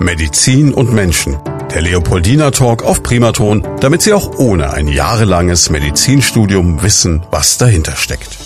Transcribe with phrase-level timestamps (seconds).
[0.00, 1.36] Medizin und Menschen.
[1.72, 7.96] Der Leopoldina Talk auf Primaton, damit Sie auch ohne ein jahrelanges Medizinstudium wissen, was dahinter
[7.96, 8.36] steckt.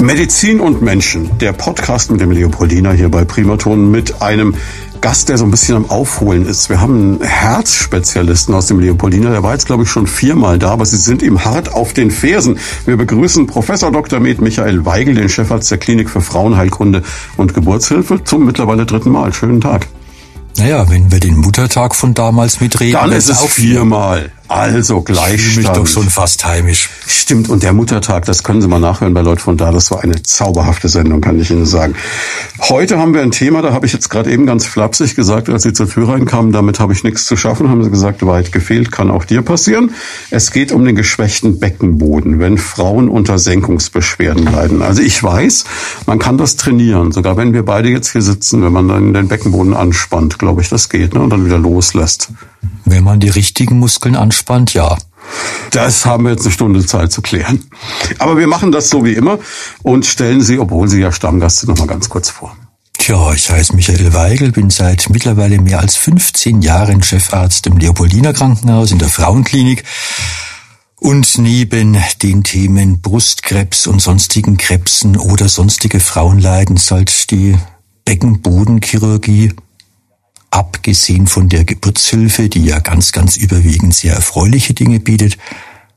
[0.00, 4.54] Medizin und Menschen, der Podcast mit dem Leopoldina hier bei Primaton mit einem
[5.00, 6.68] Gast, der so ein bisschen am Aufholen ist.
[6.68, 10.70] Wir haben einen Herzspezialisten aus dem Leopoldina, der war jetzt, glaube ich, schon viermal da,
[10.70, 12.58] aber Sie sind ihm hart auf den Fersen.
[12.84, 14.20] Wir begrüßen Professor Dr.
[14.20, 17.02] Med Michael Weigel, den Chefarzt der Klinik für Frauenheilkunde
[17.36, 19.32] und Geburtshilfe, zum mittlerweile dritten Mal.
[19.32, 19.86] Schönen Tag.
[20.58, 24.32] Naja, wenn wir den Muttertag von damals mitreden, dann ist es auch viermal.
[24.48, 25.40] Also Gleichstand.
[25.40, 26.88] Ich mich doch schon fast heimisch.
[27.06, 29.72] Stimmt, und der Muttertag, das können Sie mal nachhören bei Leute von da.
[29.72, 31.94] Das war eine zauberhafte Sendung, kann ich Ihnen sagen.
[32.60, 35.64] Heute haben wir ein Thema, da habe ich jetzt gerade eben ganz flapsig gesagt, als
[35.64, 38.92] Sie zur Tür reinkamen, damit habe ich nichts zu schaffen, haben Sie gesagt, weit gefehlt,
[38.92, 39.90] kann auch dir passieren.
[40.30, 44.82] Es geht um den geschwächten Beckenboden, wenn Frauen unter Senkungsbeschwerden leiden.
[44.82, 45.64] Also ich weiß,
[46.06, 49.28] man kann das trainieren, sogar wenn wir beide jetzt hier sitzen, wenn man dann den
[49.28, 52.30] Beckenboden anspannt, glaube ich, das geht, ne, und dann wieder loslässt.
[52.84, 54.96] Wenn man die richtigen Muskeln anspannt, ja.
[55.70, 57.64] Das haben wir jetzt eine Stunde Zeit zu klären.
[58.18, 59.38] Aber wir machen das so wie immer
[59.82, 62.56] und stellen Sie, obwohl Sie ja Stammgast sind, noch mal ganz kurz vor.
[62.98, 68.32] Tja, ich heiße Michael Weigel, bin seit mittlerweile mehr als 15 Jahren Chefarzt im Leopoldiner
[68.32, 69.84] Krankenhaus in der Frauenklinik.
[70.98, 77.56] Und neben den Themen Brustkrebs und sonstigen Krebsen oder sonstige Frauenleiden halt die
[78.06, 79.52] Beckenbodenchirurgie
[80.56, 85.36] abgesehen von der Geburtshilfe, die ja ganz, ganz überwiegend sehr erfreuliche Dinge bietet,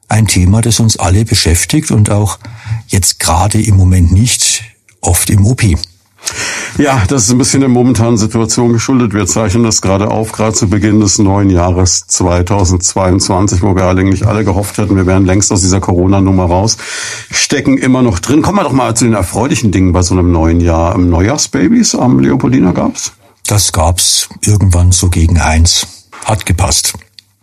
[0.09, 2.39] ein Thema, das uns alle beschäftigt und auch
[2.89, 4.63] jetzt gerade im Moment nicht
[4.99, 5.63] oft im OP.
[6.77, 9.13] Ja, das ist ein bisschen der momentanen Situation geschuldet.
[9.13, 14.27] Wir zeichnen das gerade auf, gerade zu Beginn des neuen Jahres 2022, wo wir eigentlich
[14.27, 16.75] alle gehofft hätten, wir wären längst aus dieser Corona-Nummer raus,
[17.31, 18.41] stecken immer noch drin.
[18.41, 20.97] Kommen wir doch mal zu den erfreulichen Dingen bei so einem neuen Jahr.
[20.97, 23.13] Neujahrsbabys am Leopoldina gab's?
[23.49, 25.87] Das gab's irgendwann so gegen eins.
[26.23, 26.93] Hat gepasst.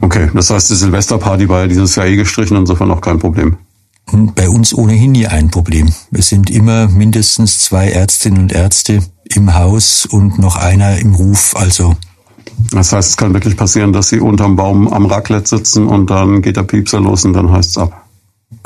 [0.01, 3.57] Okay, das heißt, die Silvesterparty war ja dieses Jahr eh gestrichen, insofern auch kein Problem.
[4.11, 5.93] Hm, bei uns ohnehin nie ein Problem.
[6.13, 9.01] Es sind immer mindestens zwei Ärztinnen und Ärzte
[9.35, 11.97] im Haus und noch einer im Ruf, also.
[12.71, 16.41] Das heißt, es kann wirklich passieren, dass Sie unterm Baum am Raclette sitzen und dann
[16.41, 18.06] geht der Piepser los und dann heißt's ab.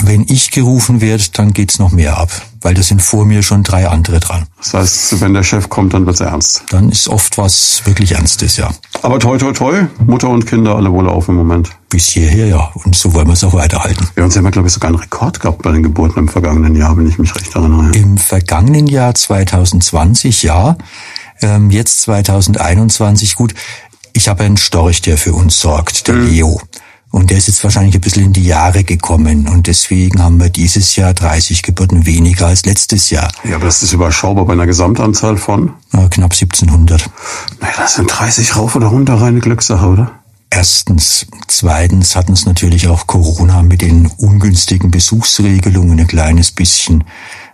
[0.02, 2.30] Wenn ich gerufen werde, dann geht's noch mehr ab,
[2.60, 4.46] weil da sind vor mir schon drei andere dran.
[4.58, 6.64] Das heißt, wenn der Chef kommt, dann wird's ernst.
[6.68, 8.70] Dann ist oft was wirklich Ernstes, ja.
[9.00, 11.70] Aber toi toi toi, Mutter und Kinder alle wohl auf im Moment.
[11.88, 12.70] Bis hierher, ja.
[12.84, 14.06] Und so wollen wir es auch weiterhalten.
[14.14, 16.96] Wir haben ja, glaube ich, sogar einen Rekord gehabt bei den Geburten im vergangenen Jahr,
[16.98, 17.90] wenn ich mich recht erinnere.
[17.92, 20.76] Im vergangenen Jahr 2020, ja.
[21.40, 23.54] Ähm, jetzt 2021, gut.
[24.12, 26.28] Ich habe einen Storch, der für uns sorgt, der mhm.
[26.28, 26.60] Leo.
[27.10, 29.48] Und der ist jetzt wahrscheinlich ein bisschen in die Jahre gekommen.
[29.48, 33.30] Und deswegen haben wir dieses Jahr 30 Geburten weniger als letztes Jahr.
[33.42, 35.74] Ja, aber das ist überschaubar bei einer Gesamtanzahl von?
[35.92, 37.10] Ja, knapp 1700.
[37.60, 40.12] Naja, das sind 30 rauf oder runter reine Glückssache, oder?
[40.50, 41.26] Erstens.
[41.46, 47.04] Zweitens hat uns natürlich auch Corona mit den ungünstigen Besuchsregelungen ein kleines bisschen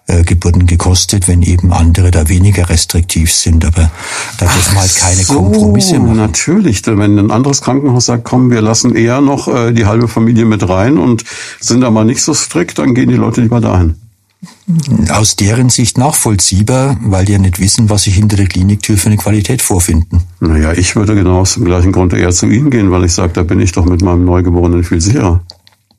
[0.07, 3.65] äh, Geburten gekostet, wenn eben andere da weniger restriktiv sind.
[3.65, 3.91] Aber
[4.39, 6.17] da dürfen wir halt keine so, Kompromisse machen.
[6.17, 10.45] Natürlich, wenn ein anderes Krankenhaus sagt, komm, wir lassen eher noch äh, die halbe Familie
[10.45, 11.25] mit rein und
[11.61, 13.97] sind da mal nicht so strikt, dann gehen die Leute lieber dahin.
[15.11, 19.07] Aus deren Sicht nachvollziehbar, weil die ja nicht wissen, was sich hinter der Kliniktür für
[19.07, 20.23] eine Qualität vorfinden.
[20.41, 23.33] Naja, ich würde genau aus dem gleichen Grund eher zu Ihnen gehen, weil ich sage,
[23.33, 25.41] da bin ich doch mit meinem Neugeborenen viel sicherer.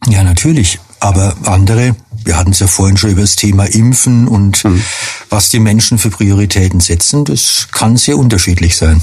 [0.07, 0.79] Ja, natürlich.
[0.99, 1.95] Aber andere
[2.27, 4.81] wir hatten es ja vorhin schon über das Thema Impfen und mhm.
[5.29, 7.23] was die Menschen für Prioritäten setzen.
[7.23, 9.01] Das kann sehr unterschiedlich sein.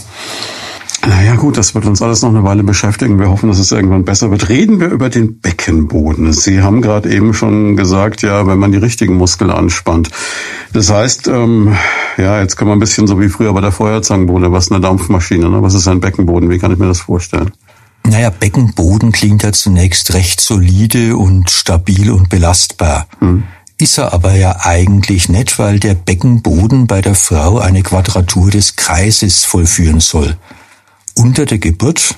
[1.06, 3.18] Naja gut, das wird uns alles noch eine Weile beschäftigen.
[3.18, 4.50] Wir hoffen, dass es irgendwann besser wird.
[4.50, 6.32] Reden wir über den Beckenboden.
[6.34, 10.10] Sie haben gerade eben schon gesagt, ja, wenn man die richtigen Muskeln anspannt.
[10.74, 11.74] Das heißt, ähm,
[12.18, 15.48] ja, jetzt können wir ein bisschen so wie früher bei der Feuerzangenbowle, was eine Dampfmaschine,
[15.48, 15.62] ne?
[15.62, 16.50] was ist ein Beckenboden?
[16.50, 17.52] Wie kann ich mir das vorstellen?
[18.06, 23.08] Naja, Beckenboden klingt ja zunächst recht solide und stabil und belastbar.
[23.20, 23.44] Hm.
[23.76, 28.76] Ist er aber ja eigentlich nicht, weil der Beckenboden bei der Frau eine Quadratur des
[28.76, 30.36] Kreises vollführen soll.
[31.16, 32.16] Unter der Geburt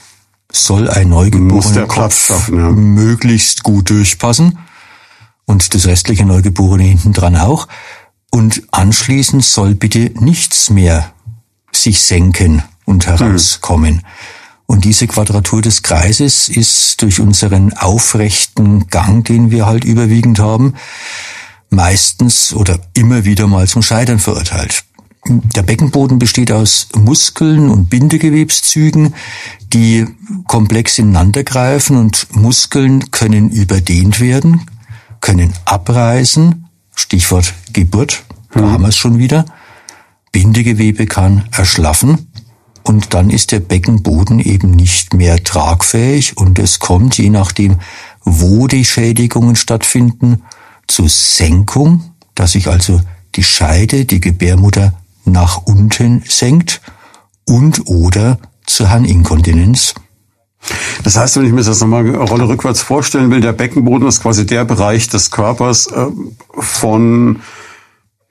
[0.52, 2.70] soll ein neugeborener Kopf schaffen, ja.
[2.70, 4.58] möglichst gut durchpassen
[5.46, 7.69] und das restliche Neugeborene hinten dran auch.
[8.31, 11.12] Und anschließend soll bitte nichts mehr
[11.72, 13.16] sich senken und hm.
[13.16, 13.94] herauskommen.
[13.94, 14.05] Hm.
[14.66, 20.74] Und diese Quadratur des Kreises ist durch unseren aufrechten Gang, den wir halt überwiegend haben,
[21.70, 24.84] meistens oder immer wieder mal zum Scheitern verurteilt.
[25.28, 29.14] Der Beckenboden besteht aus Muskeln und Bindegewebszügen,
[29.72, 30.06] die
[30.46, 34.62] komplex ineinandergreifen und Muskeln können überdehnt werden,
[35.20, 38.22] können abreißen, Stichwort Geburt,
[38.52, 38.72] da mhm.
[38.72, 39.44] haben wir es schon wieder.
[40.30, 42.28] Bindegewebe kann erschlaffen
[42.86, 47.78] und dann ist der Beckenboden eben nicht mehr tragfähig und es kommt, je nachdem,
[48.24, 50.42] wo die Schädigungen stattfinden,
[50.86, 53.00] zu Senkung, dass sich also
[53.34, 54.92] die Scheide, die Gebärmutter
[55.24, 56.80] nach unten senkt
[57.44, 59.94] und oder zur Harninkontinenz.
[61.02, 64.22] Das heißt, wenn ich mir das nochmal eine Rolle rückwärts vorstellen will, der Beckenboden ist
[64.22, 66.06] quasi der Bereich des Körpers äh,
[66.56, 67.40] von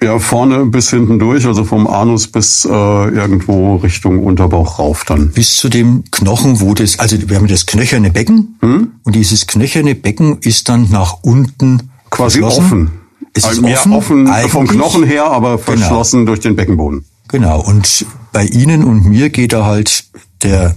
[0.05, 5.31] ja, vorne bis hinten durch, also vom Anus bis äh, irgendwo Richtung Unterbauch rauf dann.
[5.31, 8.91] Bis zu dem Knochen, wo das, also wir haben das knöcherne Becken hm?
[9.03, 12.91] und dieses knöcherne Becken ist dann nach unten quasi offen.
[13.33, 15.63] Es ist also offen, offen vom Knochen her, aber genau.
[15.63, 16.31] verschlossen genau.
[16.31, 17.03] durch den Beckenboden.
[17.27, 17.61] Genau.
[17.61, 20.05] Und bei Ihnen und mir geht da halt
[20.43, 20.75] der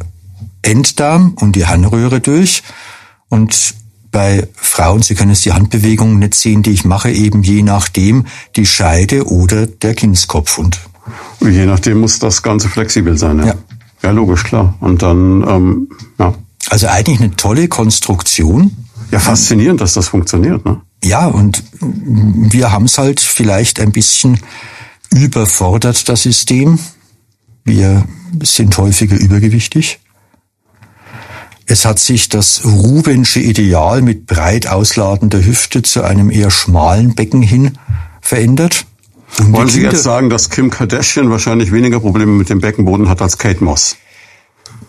[0.62, 2.62] Enddarm und die Harnröhre durch
[3.28, 3.74] und
[4.18, 8.26] bei Frauen, Sie können es die Handbewegungen nicht sehen, die ich mache, eben je nachdem
[8.56, 10.58] die Scheide oder der Kindskopf.
[10.58, 10.80] Und
[11.40, 13.38] je nachdem muss das Ganze flexibel sein.
[13.38, 13.54] Ja, ja.
[14.02, 14.74] ja logisch, klar.
[14.80, 15.88] Und dann, ähm,
[16.18, 16.34] ja.
[16.68, 18.72] Also eigentlich eine tolle Konstruktion.
[19.12, 20.64] Ja, faszinierend, dass das funktioniert.
[20.64, 20.80] Ne?
[21.04, 24.40] Ja, und wir haben es halt vielleicht ein bisschen
[25.14, 26.80] überfordert, das System.
[27.62, 28.02] Wir
[28.42, 30.00] sind häufiger übergewichtig.
[31.70, 37.42] Es hat sich das Rubensche Ideal mit breit ausladender Hüfte zu einem eher schmalen Becken
[37.42, 37.76] hin
[38.22, 38.86] verändert.
[39.38, 43.20] Und Wollen Sie jetzt sagen, dass Kim Kardashian wahrscheinlich weniger Probleme mit dem Beckenboden hat
[43.20, 43.96] als Kate Moss?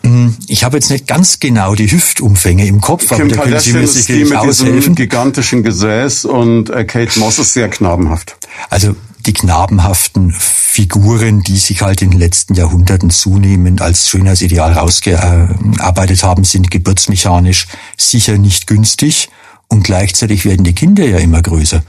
[0.02, 3.60] Hm, ich habe jetzt nicht ganz genau die Hüftumfänge im Kopf, Kim aber da können
[3.60, 4.66] Sie mir sicherlich aushelfen.
[4.66, 8.38] Mit diesem gigantischen Gesäß und äh, Kate Moss ist sehr knabenhaft.
[8.70, 16.22] Also die knabenhaften Figuren, die sich halt in den letzten Jahrhunderten zunehmend als Schönheitsideal rausgearbeitet
[16.22, 19.28] haben, sind geburtsmechanisch sicher nicht günstig
[19.68, 21.82] und gleichzeitig werden die Kinder ja immer größer.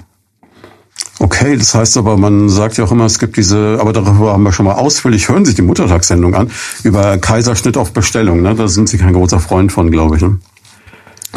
[1.19, 4.44] Okay, das heißt aber, man sagt ja auch immer, es gibt diese, aber darüber haben
[4.44, 6.50] wir schon mal ausführlich, hören sich die Muttertagssendung an,
[6.84, 8.42] über Kaiserschnitt auf Bestellung.
[8.42, 8.56] Ne?
[8.56, 10.24] Da sind Sie kein großer Freund von, glaube ich.
[10.24, 10.39] Ne?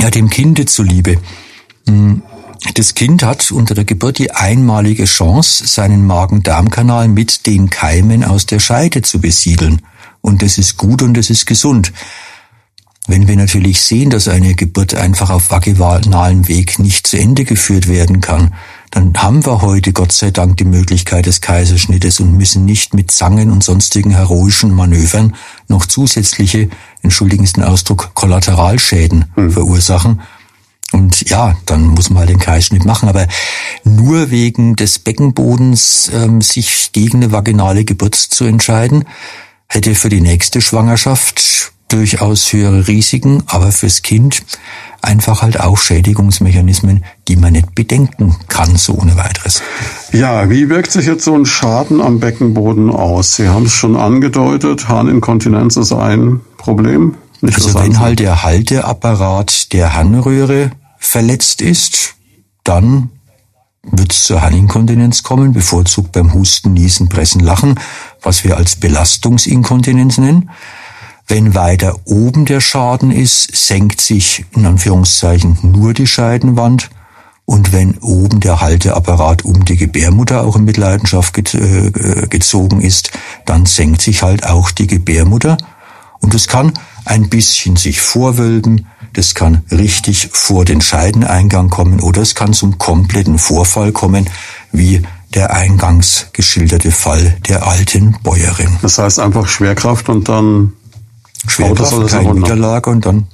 [0.00, 1.19] Ja, dem Kinde zuliebe.
[1.87, 2.23] Hm.
[2.72, 8.46] Das Kind hat unter der Geburt die einmalige Chance, seinen Magen-Darm-Kanal mit den Keimen aus
[8.46, 9.82] der Scheide zu besiedeln.
[10.22, 11.93] Und das ist gut und das ist gesund.
[13.06, 17.87] Wenn wir natürlich sehen, dass eine Geburt einfach auf vaginalen Weg nicht zu Ende geführt
[17.87, 18.55] werden kann,
[18.90, 23.11] dann haben wir heute Gott sei Dank die Möglichkeit des Kaiserschnittes und müssen nicht mit
[23.11, 25.34] Zangen und sonstigen heroischen Manövern
[25.69, 26.70] noch zusätzliche,
[27.02, 29.50] entschuldigen Sie den Ausdruck, Kollateralschäden hm.
[29.50, 30.22] verursachen,
[30.93, 33.09] und ja, dann muss man halt den Kreisschnitt machen.
[33.09, 33.27] Aber
[33.85, 39.05] nur wegen des Beckenbodens ähm, sich gegen eine vaginale Geburt zu entscheiden,
[39.69, 44.43] hätte für die nächste Schwangerschaft durchaus höhere Risiken, aber fürs Kind
[45.03, 49.63] einfach halt auch Schädigungsmechanismen, die man nicht bedenken kann, so ohne weiteres.
[50.13, 53.37] Ja, wie wirkt sich jetzt so ein Schaden am Beckenboden aus?
[53.37, 57.17] Sie haben es schon angedeutet, Harninkontinenz ist ein Problem.
[57.52, 62.14] Also wenn halt der Halteapparat der Harnröhre verletzt ist,
[62.62, 63.11] dann
[63.82, 67.79] wird es zur Harninkontinenz kommen, bevorzugt beim Husten, Niesen, Pressen, Lachen,
[68.23, 70.50] was wir als Belastungsinkontinenz nennen.
[71.26, 76.90] Wenn weiter oben der Schaden ist, senkt sich in Anführungszeichen nur die Scheidenwand.
[77.47, 81.90] Und wenn oben der Halteapparat um die Gebärmutter auch in Mitleidenschaft äh,
[82.29, 83.11] gezogen ist,
[83.44, 85.58] dann senkt sich halt auch die Gebärmutter.
[86.25, 86.73] Und es kann
[87.05, 92.78] ein bisschen sich vorwölben, das kann richtig vor den Scheideneingang kommen oder es kann zum
[92.78, 94.31] kompletten Vorfall kommen,
[94.73, 95.02] wie
[95.35, 98.78] der eingangs geschilderte Fall der alten Bäuerin.
[98.81, 100.73] Das heißt einfach Schwerkraft und dann
[101.47, 103.26] Schwerkraft, das keine Niederlage und dann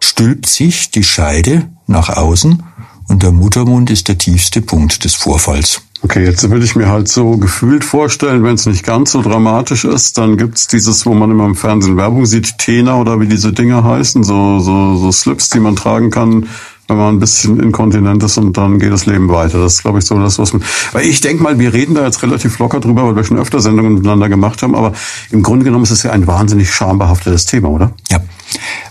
[0.00, 2.62] stülpt sich die Scheide nach außen
[3.06, 5.82] und der Muttermund ist der tiefste Punkt des Vorfalls.
[6.04, 9.86] Okay, jetzt will ich mir halt so gefühlt vorstellen, wenn es nicht ganz so dramatisch
[9.86, 13.54] ist, dann gibt's dieses, wo man immer im Fernsehen Werbung sieht, Tena oder wie diese
[13.54, 16.46] Dinger heißen, so, so, so Slips, die man tragen kann,
[16.88, 19.58] wenn man ein bisschen inkontinent ist und dann geht das Leben weiter.
[19.60, 20.62] Das ist, glaube ich, so das, was man.
[20.92, 23.60] Weil ich denke mal, wir reden da jetzt relativ locker drüber, weil wir schon öfter
[23.60, 24.92] Sendungen miteinander gemacht haben, aber
[25.30, 27.92] im Grunde genommen ist es ja ein wahnsinnig schambehaftetes Thema, oder?
[28.10, 28.20] Ja.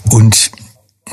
[0.09, 0.49] Und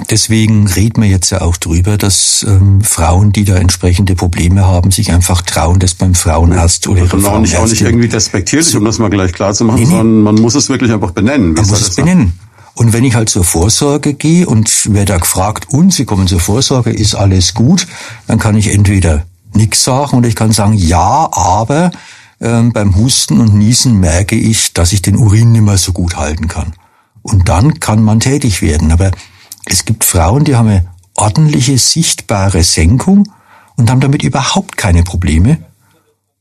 [0.09, 4.90] Deswegen reden wir jetzt ja auch drüber, dass ähm, Frauen, die da entsprechende Probleme haben,
[4.90, 8.85] sich einfach trauen, das beim Frauenarzt oder ihre auch nicht, auch nicht irgendwie despektierlich, um
[8.85, 9.90] das mal gleich klar zu machen, nee, nee.
[9.90, 11.52] sondern man muss es wirklich einfach benennen.
[11.52, 12.38] Man muss es benennen.
[12.75, 16.40] Und wenn ich halt zur Vorsorge gehe und werde da gefragt, und Sie kommen zur
[16.40, 17.87] Vorsorge, ist alles gut,
[18.26, 21.90] dann kann ich entweder nichts sagen oder ich kann sagen, ja, aber
[22.40, 26.16] ähm, beim Husten und Niesen merke ich, dass ich den Urin nicht mehr so gut
[26.16, 26.73] halten kann.
[27.23, 28.92] Und dann kann man tätig werden.
[28.92, 29.11] Aber
[29.71, 33.31] es gibt Frauen, die haben eine ordentliche, sichtbare Senkung
[33.77, 35.59] und haben damit überhaupt keine Probleme.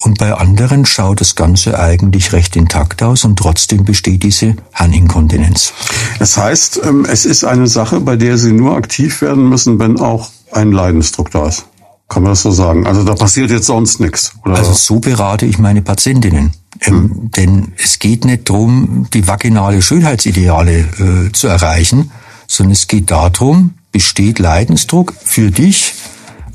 [0.02, 5.74] Und bei anderen schaut das Ganze eigentlich recht intakt aus und trotzdem besteht diese Harninkontinenz.
[6.20, 10.00] Das heißt, ähm, es ist eine Sache, bei der Sie nur aktiv werden müssen, wenn
[10.00, 11.66] auch ein Leidensdruck da ist.
[12.08, 12.88] Kann man das so sagen?
[12.88, 14.32] Also da passiert jetzt sonst nichts.
[14.46, 14.56] Oder?
[14.56, 16.54] Also so berate ich meine Patientinnen.
[16.82, 17.32] Ähm, hm.
[17.32, 22.10] Denn es geht nicht darum, die vaginale Schönheitsideale äh, zu erreichen,
[22.50, 25.94] sondern es geht darum, besteht Leidensdruck für dich,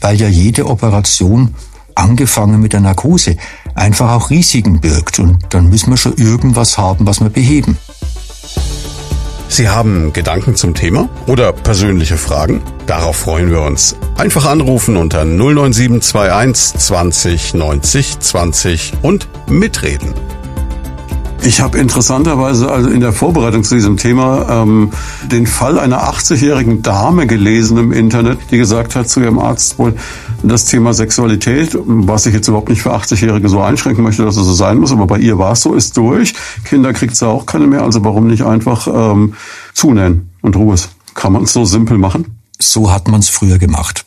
[0.00, 1.54] weil ja jede Operation
[1.94, 3.36] angefangen mit der Narkose
[3.74, 5.20] einfach auch Risiken birgt.
[5.20, 7.78] Und dann müssen wir schon irgendwas haben, was wir beheben.
[9.48, 12.60] Sie haben Gedanken zum Thema oder persönliche Fragen?
[12.86, 13.94] Darauf freuen wir uns.
[14.16, 20.12] Einfach anrufen unter 09721 20 90 20 und mitreden.
[21.46, 24.92] Ich habe interessanterweise also in der Vorbereitung zu diesem Thema ähm,
[25.30, 29.94] den Fall einer 80-jährigen Dame gelesen im Internet, die gesagt hat zu ihrem Arzt wohl,
[30.42, 34.46] das Thema Sexualität, was ich jetzt überhaupt nicht für 80-Jährige so einschränken möchte, dass es
[34.46, 36.32] so sein muss, aber bei ihr war es so, ist durch.
[36.64, 39.34] Kinder kriegt sie auch keine mehr, also warum nicht einfach ähm,
[39.74, 40.76] zunähen und Ruhe
[41.12, 42.38] Kann man es so simpel machen?
[42.58, 44.06] So hat man es früher gemacht.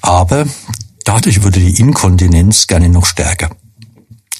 [0.00, 0.46] Aber
[1.04, 3.50] dadurch wurde die Inkontinenz gerne noch stärker.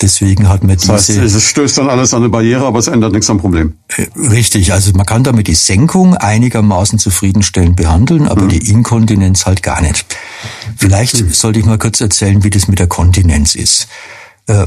[0.03, 0.93] Deswegen hat man diese.
[0.93, 3.75] Das heißt, es stößt dann alles an eine Barriere, aber es ändert nichts am Problem.
[3.97, 8.49] Äh, richtig, also man kann damit die Senkung einigermaßen zufriedenstellend behandeln, aber mhm.
[8.49, 10.05] die Inkontinenz halt gar nicht.
[10.77, 11.33] Vielleicht mhm.
[11.33, 13.87] sollte ich mal kurz erzählen, wie das mit der Kontinenz ist.
[14.47, 14.67] Äh,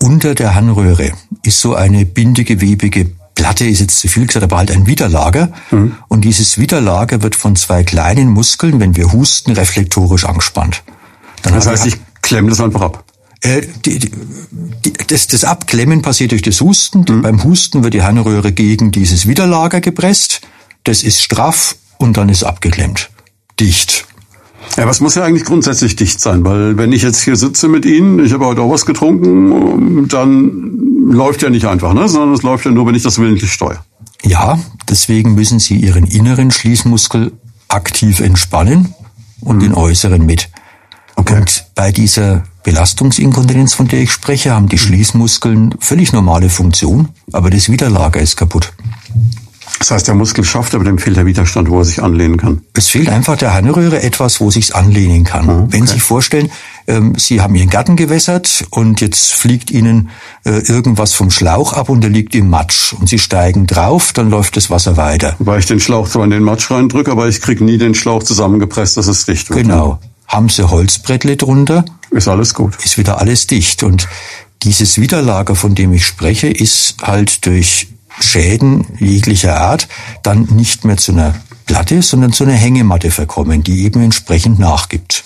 [0.00, 4.70] unter der Harnröhre ist so eine bindegewebige Platte, ist jetzt zu viel gesagt, aber halt
[4.70, 5.52] ein Widerlager.
[5.70, 5.96] Mhm.
[6.08, 10.82] Und dieses Widerlager wird von zwei kleinen Muskeln, wenn wir husten, reflektorisch angespannt.
[11.42, 13.04] Dann das heißt, ich klemme das einfach ab.
[13.42, 17.04] Äh, die, die, das, das Abklemmen passiert durch das Husten.
[17.08, 17.22] Mhm.
[17.22, 20.40] Beim Husten wird die Harnröhre gegen dieses Widerlager gepresst.
[20.84, 23.10] Das ist straff und dann ist abgeklemmt.
[23.60, 24.06] Dicht.
[24.76, 27.84] Ja, was muss ja eigentlich grundsätzlich dicht sein, weil wenn ich jetzt hier sitze mit
[27.84, 32.08] Ihnen, ich habe heute auch was getrunken, dann läuft ja nicht einfach, ne?
[32.08, 33.84] sondern es läuft ja nur, wenn ich das willentlich steuere.
[34.24, 34.58] Ja,
[34.88, 37.32] deswegen müssen Sie Ihren inneren Schließmuskel
[37.68, 38.94] aktiv entspannen
[39.40, 39.60] und mhm.
[39.60, 40.48] den äußeren mit.
[41.22, 41.36] Okay.
[41.36, 47.50] Und bei dieser Belastungsinkontinenz, von der ich spreche, haben die Schließmuskeln völlig normale Funktion, aber
[47.50, 48.72] das Widerlager ist kaputt.
[49.78, 52.62] Das heißt, der Muskel schafft, aber dem fehlt der Widerstand, wo er sich anlehnen kann.
[52.74, 55.48] Es fehlt einfach der Harnröhre etwas, wo sich's anlehnen kann.
[55.48, 55.66] Okay.
[55.70, 56.50] Wenn Sie sich vorstellen,
[56.86, 60.10] ähm, Sie haben Ihren Garten gewässert und jetzt fliegt Ihnen
[60.44, 64.30] äh, irgendwas vom Schlauch ab und der liegt im Matsch und Sie steigen drauf, dann
[64.30, 65.34] läuft das Wasser weiter.
[65.40, 68.22] Weil ich den Schlauch zwar in den Matsch reindrücke, aber ich kriege nie den Schlauch
[68.22, 69.62] zusammengepresst, dass es dicht wird.
[69.62, 69.98] Genau.
[70.26, 71.84] Haben Sie Holzbrettle drunter?
[72.10, 72.76] Ist alles gut.
[72.84, 73.82] Ist wieder alles dicht.
[73.82, 74.08] Und
[74.62, 77.88] dieses Widerlager, von dem ich spreche, ist halt durch
[78.20, 79.88] Schäden jeglicher Art
[80.22, 81.34] dann nicht mehr zu einer
[81.66, 85.24] Platte, sondern zu einer Hängematte verkommen, die eben entsprechend nachgibt.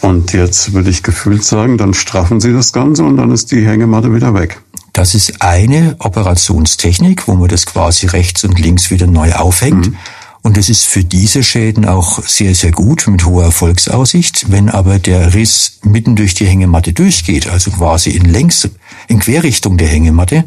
[0.00, 3.66] Und jetzt würde ich gefühlt sagen, dann straffen Sie das Ganze und dann ist die
[3.66, 4.60] Hängematte wieder weg.
[4.92, 9.88] Das ist eine Operationstechnik, wo man das quasi rechts und links wieder neu aufhängt.
[9.88, 9.96] Mhm.
[10.42, 14.50] Und es ist für diese Schäden auch sehr, sehr gut mit hoher Erfolgsaussicht.
[14.50, 18.68] Wenn aber der Riss mitten durch die Hängematte durchgeht, also quasi in längs,
[19.06, 20.44] in Querrichtung der Hängematte,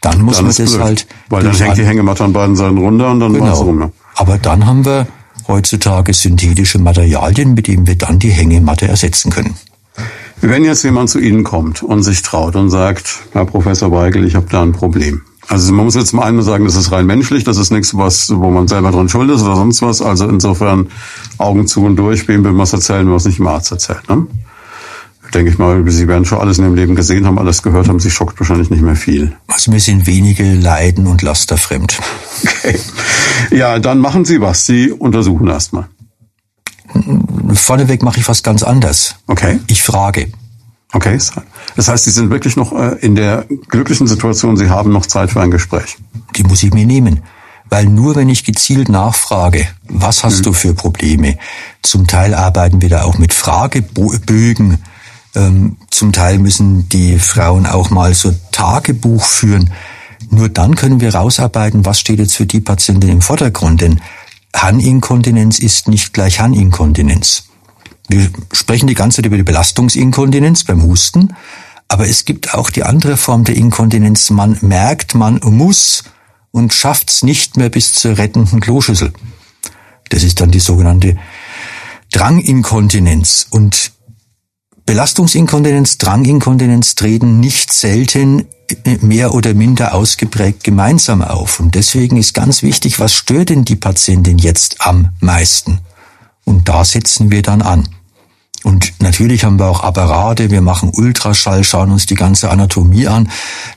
[0.00, 1.06] dann muss dann man das blöd, halt.
[1.28, 3.46] Weil dann hängt die Hängematte an beiden Seiten runter und dann genau.
[3.46, 3.78] war's rum.
[3.78, 3.92] Ne?
[4.14, 5.08] Aber dann haben wir
[5.48, 9.56] heutzutage synthetische Materialien, mit denen wir dann die Hängematte ersetzen können.
[10.40, 14.34] Wenn jetzt jemand zu Ihnen kommt und sich traut und sagt, Herr Professor Weigel, ich
[14.34, 15.22] habe da ein Problem,
[15.52, 18.30] also man muss jetzt mal einmal sagen, das ist rein menschlich, das ist nichts, was,
[18.34, 20.00] wo man selber dran schuld ist oder sonst was.
[20.00, 20.88] Also insofern
[21.36, 24.08] Augen zu und durch, wem will man es erzählen, was nicht im Arzt erzählt.
[24.08, 24.26] Ne?
[25.34, 28.00] Denke ich mal, Sie werden schon alles in Ihrem Leben gesehen haben, alles gehört haben,
[28.00, 29.36] Sie schockt wahrscheinlich nicht mehr viel.
[29.46, 32.00] Also mir sind wenige Leiden und Laster fremd.
[32.44, 32.80] Okay.
[33.50, 34.64] Ja, dann machen Sie was.
[34.64, 35.86] Sie untersuchen erstmal.
[37.52, 39.16] Vorneweg mache ich was ganz anders.
[39.26, 39.60] Okay.
[39.66, 40.32] Ich frage.
[40.92, 41.18] Okay,
[41.74, 45.30] das heißt, Sie sind wirklich noch äh, in der glücklichen Situation, Sie haben noch Zeit
[45.30, 45.96] für ein Gespräch.
[46.36, 47.22] Die muss ich mir nehmen.
[47.70, 50.42] Weil nur wenn ich gezielt nachfrage, was hast mhm.
[50.42, 51.38] du für Probleme?
[51.80, 54.82] Zum Teil arbeiten wir da auch mit Fragebögen.
[55.34, 59.72] Ähm, zum Teil müssen die Frauen auch mal so Tagebuch führen.
[60.28, 63.80] Nur dann können wir rausarbeiten, was steht jetzt für die Patientin im Vordergrund.
[63.80, 64.02] Denn
[64.54, 67.44] Harninkontinenz ist nicht gleich Harninkontinenz.
[68.12, 71.34] Wir sprechen die ganze Zeit über die Belastungsinkontinenz beim Husten,
[71.88, 74.28] aber es gibt auch die andere Form der Inkontinenz.
[74.28, 76.04] Man merkt, man muss
[76.50, 79.14] und schafft's nicht mehr bis zur rettenden Kloschüssel.
[80.10, 81.16] Das ist dann die sogenannte
[82.12, 83.46] Dranginkontinenz.
[83.48, 83.92] Und
[84.84, 88.46] Belastungsinkontinenz, Dranginkontinenz treten nicht selten
[89.00, 91.60] mehr oder minder ausgeprägt gemeinsam auf.
[91.60, 95.80] Und deswegen ist ganz wichtig, was stört denn die Patientin jetzt am meisten?
[96.44, 97.88] Und da setzen wir dann an.
[98.64, 103.28] Und natürlich haben wir auch Apparate, wir machen Ultraschall, schauen uns die ganze Anatomie an,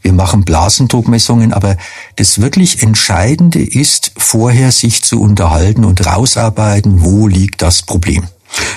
[0.02, 1.78] wir machen Blasendruckmessungen, aber
[2.18, 8.28] das wirklich Entscheidende ist, vorher sich zu unterhalten und rausarbeiten, wo liegt das Problem.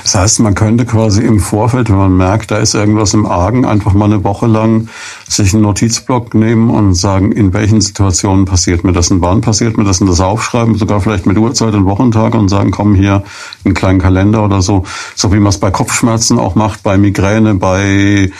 [0.02, 3.64] Das heißt, man könnte quasi im Vorfeld, wenn man merkt, da ist irgendwas im Argen,
[3.64, 4.88] einfach mal eine Woche lang
[5.28, 9.76] sich einen Notizblock nehmen und sagen, in welchen Situationen passiert mir das und wann passiert
[9.76, 13.22] mir das und das aufschreiben, sogar vielleicht mit Uhrzeit und Wochentag und sagen, komm hier
[13.64, 17.54] einen kleinen Kalender oder so, so wie man es bei Kopfschmerzen auch macht, bei Migräne,
[17.54, 18.30] bei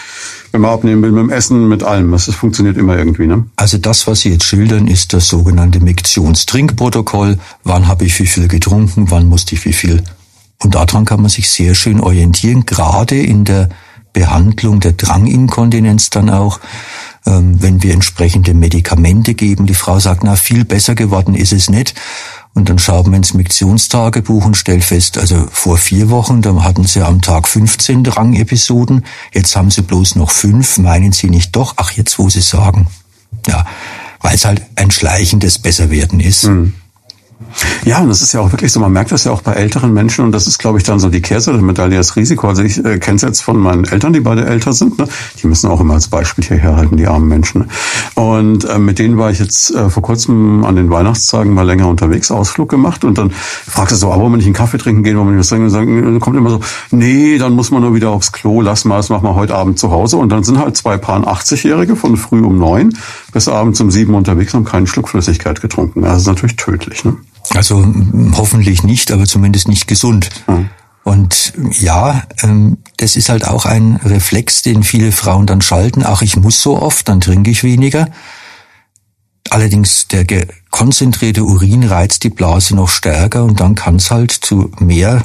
[0.50, 2.10] wenn man abnehmen will, mit dem Essen, mit allem.
[2.10, 3.26] Das funktioniert immer irgendwie.
[3.26, 3.44] Ne?
[3.56, 7.38] Also das, was Sie jetzt schildern, ist das sogenannte Miktionstrinkprotokoll.
[7.64, 10.02] Wann habe ich wie viel getrunken, wann musste ich wie viel
[10.62, 13.68] und daran kann man sich sehr schön orientieren, gerade in der
[14.12, 16.58] Behandlung der Dranginkontinenz dann auch,
[17.26, 19.66] ähm, wenn wir entsprechende Medikamente geben.
[19.66, 21.94] Die Frau sagt, na, viel besser geworden ist es nicht.
[22.54, 26.84] Und dann schauen wir ins Miktionstagebuch und stellen fest, also vor vier Wochen, da hatten
[26.84, 31.74] sie am Tag 15 Drangepisoden, jetzt haben sie bloß noch fünf, meinen sie nicht doch?
[31.76, 32.88] Ach, jetzt wo sie sagen.
[33.46, 33.64] Ja,
[34.20, 36.44] weil es halt ein schleichendes Besserwerden ist.
[36.44, 36.74] Mhm.
[37.84, 39.94] Ja, und das ist ja auch wirklich so, man merkt das ja auch bei älteren
[39.94, 42.48] Menschen und das ist, glaube ich, dann so die Kehrseite der Medaille, das Risiko.
[42.48, 45.08] Also ich äh, kenne es jetzt von meinen Eltern, die beide älter sind, ne?
[45.40, 47.62] die müssen auch immer als Beispiel hierher halten, die armen Menschen.
[47.62, 47.68] Ne?
[48.22, 51.88] Und äh, mit denen war ich jetzt äh, vor kurzem an den Weihnachtstagen mal länger
[51.88, 55.16] unterwegs, Ausflug gemacht und dann fragte so, aber wollen wir nicht einen Kaffee trinken gehen,
[55.16, 55.66] wollen wir nicht was trinken?
[55.66, 58.96] Und sagen, kommt immer so, nee, dann muss man nur wieder aufs Klo, lass mal,
[58.96, 60.16] das machen wir heute Abend zu Hause.
[60.16, 62.92] Und dann sind halt zwei Paar 80-Jährige von früh um neun
[63.32, 66.02] bis abends um sieben unterwegs und haben keinen Schluck Flüssigkeit getrunken.
[66.02, 67.04] Das ist natürlich tödlich.
[67.04, 67.16] Ne?
[67.54, 67.84] Also
[68.34, 70.28] hoffentlich nicht, aber zumindest nicht gesund.
[70.46, 70.70] Mhm.
[71.04, 76.02] Und ja, ähm, das ist halt auch ein Reflex, den viele Frauen dann schalten.
[76.04, 78.08] Ach, ich muss so oft, dann trinke ich weniger.
[79.48, 80.26] Allerdings der
[80.70, 85.24] konzentrierte Urin reizt die Blase noch stärker und dann kann es halt zu mehr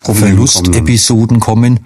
[0.00, 1.80] Verlustepisoden kommen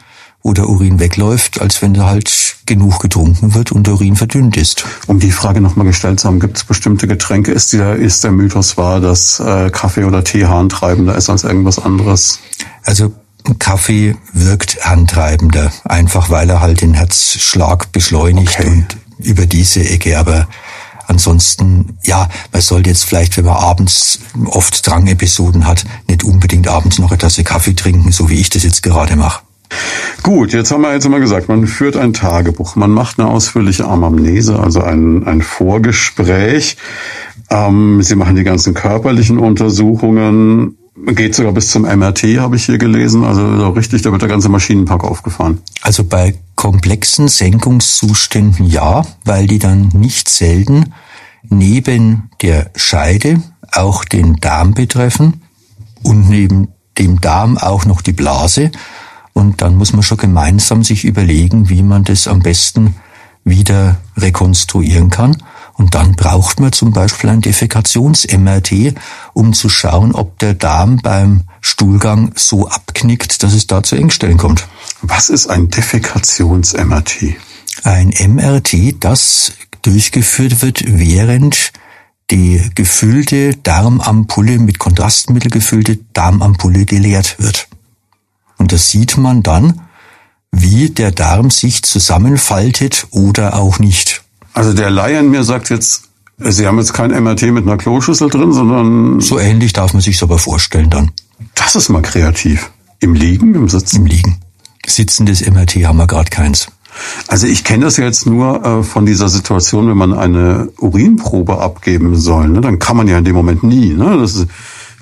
[0.44, 4.84] wo der Urin wegläuft, als wenn da halt genug getrunken wird und Urin verdünnt ist.
[5.06, 7.50] Um die Frage nochmal gestellt zu haben, gibt es bestimmte Getränke?
[7.50, 11.78] Ist der, ist der Mythos wahr, dass äh, Kaffee oder Tee harntreibender ist als irgendwas
[11.78, 12.40] anderes?
[12.84, 13.12] Also
[13.58, 18.68] Kaffee wirkt antreibender, einfach weil er halt den Herzschlag beschleunigt okay.
[18.68, 18.86] und
[19.18, 20.46] über diese Ecke, aber
[21.06, 26.98] Ansonsten, ja, man sollte jetzt vielleicht, wenn man abends oft Drangepisoden hat, nicht unbedingt abends
[26.98, 29.43] noch eine Tasse Kaffee trinken, so wie ich das jetzt gerade mache.
[30.22, 33.86] Gut, jetzt haben wir jetzt mal gesagt, man führt ein Tagebuch, man macht eine ausführliche
[33.86, 36.78] Anamnese, also ein, ein Vorgespräch.
[37.50, 42.78] Ähm, Sie machen die ganzen körperlichen Untersuchungen, geht sogar bis zum MRT, habe ich hier
[42.78, 43.24] gelesen.
[43.24, 45.58] Also richtig, da wird der ganze Maschinenpark aufgefahren.
[45.82, 50.94] Also bei komplexen Senkungszuständen ja, weil die dann nicht selten
[51.50, 55.42] neben der Scheide auch den Darm betreffen
[56.02, 58.70] und neben dem Darm auch noch die Blase.
[59.34, 62.96] Und dann muss man schon gemeinsam sich überlegen, wie man das am besten
[63.44, 65.36] wieder rekonstruieren kann.
[65.74, 68.94] Und dann braucht man zum Beispiel ein Defekations-MRT,
[69.32, 74.38] um zu schauen, ob der Darm beim Stuhlgang so abknickt, dass es da zu Engstellen
[74.38, 74.68] kommt.
[75.02, 77.34] Was ist ein Defekations-MRT?
[77.82, 81.72] Ein MRT, das durchgeführt wird, während
[82.30, 87.68] die gefüllte Darmampulle mit Kontrastmittel gefüllte Darmampulle geleert wird.
[88.64, 89.82] Und das sieht man dann,
[90.50, 94.22] wie der Darm sich zusammenfaltet oder auch nicht.
[94.54, 96.04] Also der Laie in mir sagt jetzt,
[96.38, 99.20] Sie haben jetzt kein MRT mit einer Kloschüssel drin, sondern...
[99.20, 101.10] So ähnlich darf man sich aber vorstellen dann.
[101.54, 102.70] Das ist mal kreativ.
[103.00, 103.96] Im Liegen, im Sitzen?
[103.96, 104.38] Im Liegen.
[104.86, 106.68] Sitzendes MRT haben wir gerade keins.
[107.28, 112.16] Also ich kenne das jetzt nur äh, von dieser Situation, wenn man eine Urinprobe abgeben
[112.16, 112.48] soll.
[112.48, 112.62] Ne?
[112.62, 113.92] Dann kann man ja in dem Moment nie.
[113.92, 114.16] Ne?
[114.16, 114.46] Das ist,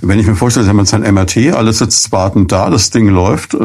[0.03, 3.09] wenn ich mir vorstelle, Sie haben jetzt ein MRT, alles sitzt wartend da, das Ding
[3.09, 3.59] läuft, äh,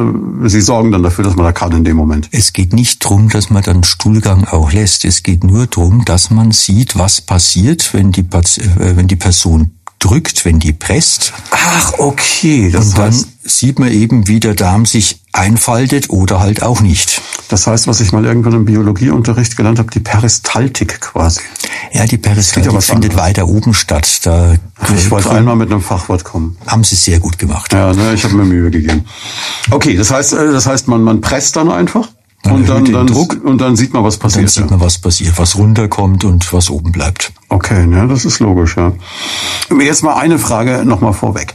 [0.44, 2.30] Sie sorgen dann dafür, dass man da kann in dem Moment.
[2.32, 5.04] Es geht nicht drum, dass man dann Stuhlgang auch lässt.
[5.04, 9.77] Es geht nur drum, dass man sieht, was passiert, wenn die, äh, wenn die Person
[10.00, 11.34] drückt, wenn die presst.
[11.52, 12.70] Ach, okay.
[12.72, 16.82] Das und dann heißt, sieht man eben, wie der Darm sich einfaltet oder halt auch
[16.82, 17.22] nicht.
[17.50, 21.42] Das heißt, was ich mal irgendwann im Biologieunterricht gelernt habe, die Peristaltik quasi.
[21.94, 23.28] Ja, die Peristaltik ja findet anderes.
[23.28, 24.20] weiter oben statt.
[24.24, 24.56] Da
[24.96, 26.58] ich wollte einmal mit einem Fachwort kommen.
[26.68, 27.72] Haben Sie sehr gut gemacht.
[27.74, 29.06] Ja, ne, ich habe mir Mühe gegeben.
[29.72, 32.10] Okay, das heißt, äh, das heißt, man, man presst dann einfach.
[32.52, 34.44] Und dann, dann Druck und dann sieht man, was passiert.
[34.44, 37.32] Dann sieht man, was passiert, was runterkommt und was oben bleibt.
[37.50, 38.94] Okay, ne, das ist logisch, ja.
[39.80, 41.54] Jetzt mal eine Frage nochmal vorweg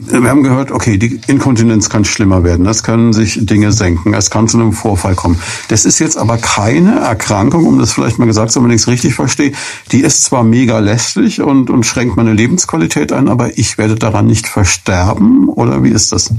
[0.00, 4.30] wir haben gehört, okay, die Inkontinenz kann schlimmer werden, es können sich Dinge senken, es
[4.30, 5.38] kann zu einem Vorfall kommen.
[5.68, 8.82] Das ist jetzt aber keine Erkrankung, um das vielleicht mal gesagt zu haben, wenn ich
[8.82, 9.52] es richtig verstehe.
[9.92, 14.26] Die ist zwar mega lästig und, und schränkt meine Lebensqualität ein, aber ich werde daran
[14.26, 16.32] nicht versterben, oder wie ist das?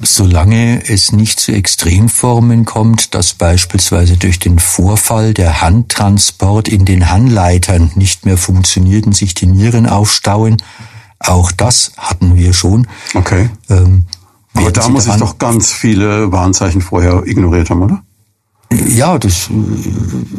[0.00, 7.10] Solange es nicht zu Extremformen kommt, dass beispielsweise durch den Vorfall der Handtransport in den
[7.10, 10.58] Handleitern nicht mehr funktioniert und sich die Nieren aufstauen,
[11.18, 12.86] auch das hatten wir schon.
[13.14, 13.50] Okay.
[13.68, 14.04] Ähm,
[14.54, 18.02] Aber da muss ich doch ganz viele Warnzeichen vorher ignoriert haben, oder?
[18.70, 19.48] Ja, das,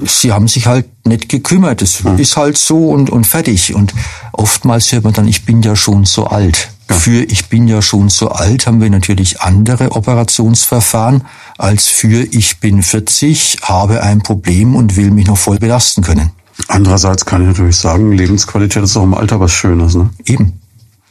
[0.05, 1.81] sie haben sich halt nicht gekümmert.
[1.81, 2.17] Das hm.
[2.19, 3.73] ist halt so und, und fertig.
[3.73, 3.93] Und
[4.31, 6.69] oftmals hört man dann, ich bin ja schon so alt.
[6.97, 11.23] Für ich bin ja schon so alt haben wir natürlich andere Operationsverfahren
[11.57, 16.31] als für ich bin 40, habe ein Problem und will mich noch voll belasten können.
[16.67, 19.95] Andererseits kann ich natürlich sagen, Lebensqualität ist auch im Alter was Schönes.
[19.95, 20.09] Ne?
[20.25, 20.59] Eben.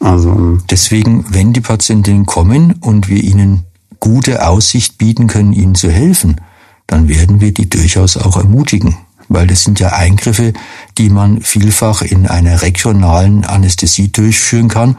[0.01, 3.65] Also ähm, deswegen, wenn die Patientinnen kommen und wir ihnen
[4.01, 6.41] gute Aussicht bieten können, ihnen zu helfen,
[6.87, 8.97] dann werden wir die durchaus auch ermutigen
[9.29, 10.53] weil das sind ja Eingriffe,
[10.97, 14.97] die man vielfach in einer regionalen Anästhesie durchführen kann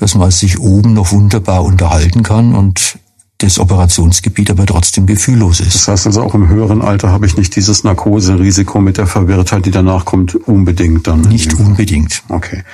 [0.00, 2.98] dass man sich oben noch wunderbar unterhalten kann und
[3.38, 5.76] das Operationsgebiet aber trotzdem gefühllos ist.
[5.76, 9.64] Das heißt also auch im höheren Alter habe ich nicht dieses Narkoserisiko mit der Verwirrtheit,
[9.64, 11.20] die danach kommt, unbedingt dann.
[11.20, 12.24] Nicht unbedingt.
[12.28, 12.64] Okay.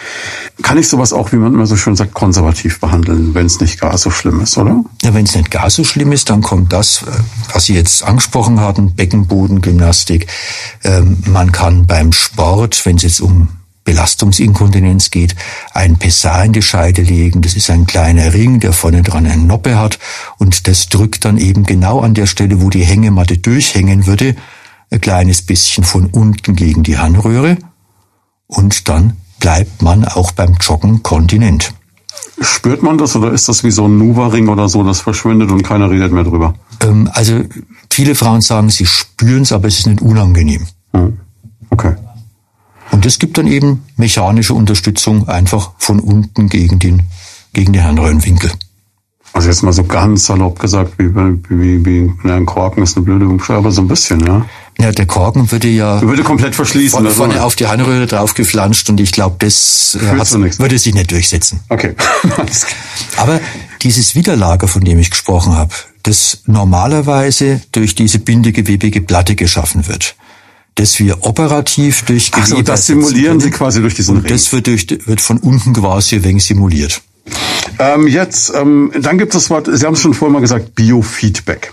[0.62, 3.78] Kann ich sowas auch, wie man immer so schön sagt, konservativ behandeln, wenn es nicht
[3.78, 4.82] gar so schlimm ist, oder?
[5.02, 7.04] Ja, wenn es nicht gar so schlimm ist, dann kommt das,
[7.52, 10.28] was Sie jetzt angesprochen hatten, Beckenbodengymnastik.
[10.82, 13.48] Ähm, man kann beim Sport, wenn es jetzt um
[13.84, 15.36] Belastungsinkontinenz geht,
[15.72, 17.42] ein Pessar in die Scheide legen.
[17.42, 19.98] Das ist ein kleiner Ring, der vorne dran eine Noppe hat
[20.38, 24.34] und das drückt dann eben genau an der Stelle, wo die Hängematte durchhängen würde,
[24.90, 27.58] ein kleines bisschen von unten gegen die Harnröhre
[28.46, 31.74] und dann bleibt man auch beim Joggen kontinent.
[32.40, 35.62] Spürt man das oder ist das wie so ein Nuva-Ring oder so, das verschwindet und
[35.62, 36.54] keiner redet mehr drüber?
[36.80, 37.42] Ähm, also
[37.90, 40.66] viele Frauen sagen, sie spüren es, aber es ist nicht unangenehm.
[40.92, 41.18] Hm.
[41.70, 41.94] Okay.
[42.94, 47.02] Und es gibt dann eben mechanische Unterstützung einfach von unten gegen den,
[47.52, 48.52] gegen den Harnröhrenwinkel.
[49.32, 53.26] Also jetzt mal so ganz salopp gesagt, wie, wie, wie ein Korken ist eine blöde
[53.26, 54.46] Umschau, aber so ein bisschen, ja.
[54.78, 56.96] Ja, der Korken würde ja würde komplett verschließen.
[56.96, 57.16] Von, also.
[57.16, 61.58] vorne auf die Harnröhre draufgeflanscht und ich glaube, das hat, würde sich nicht durchsetzen.
[61.70, 61.96] Okay.
[63.16, 63.40] aber
[63.82, 70.14] dieses Widerlager, von dem ich gesprochen habe, das normalerweise durch diese bindegewebige Platte geschaffen wird,
[70.74, 74.66] das wir operativ durch Ach so, das simulieren Sie quasi durch diesen Und das wird,
[74.66, 77.02] durch, wird von unten quasi ein wenig simuliert.
[77.78, 80.74] Ähm, jetzt, ähm, dann gibt es das Wort, Sie haben es schon vorher mal gesagt,
[80.74, 81.72] Biofeedback.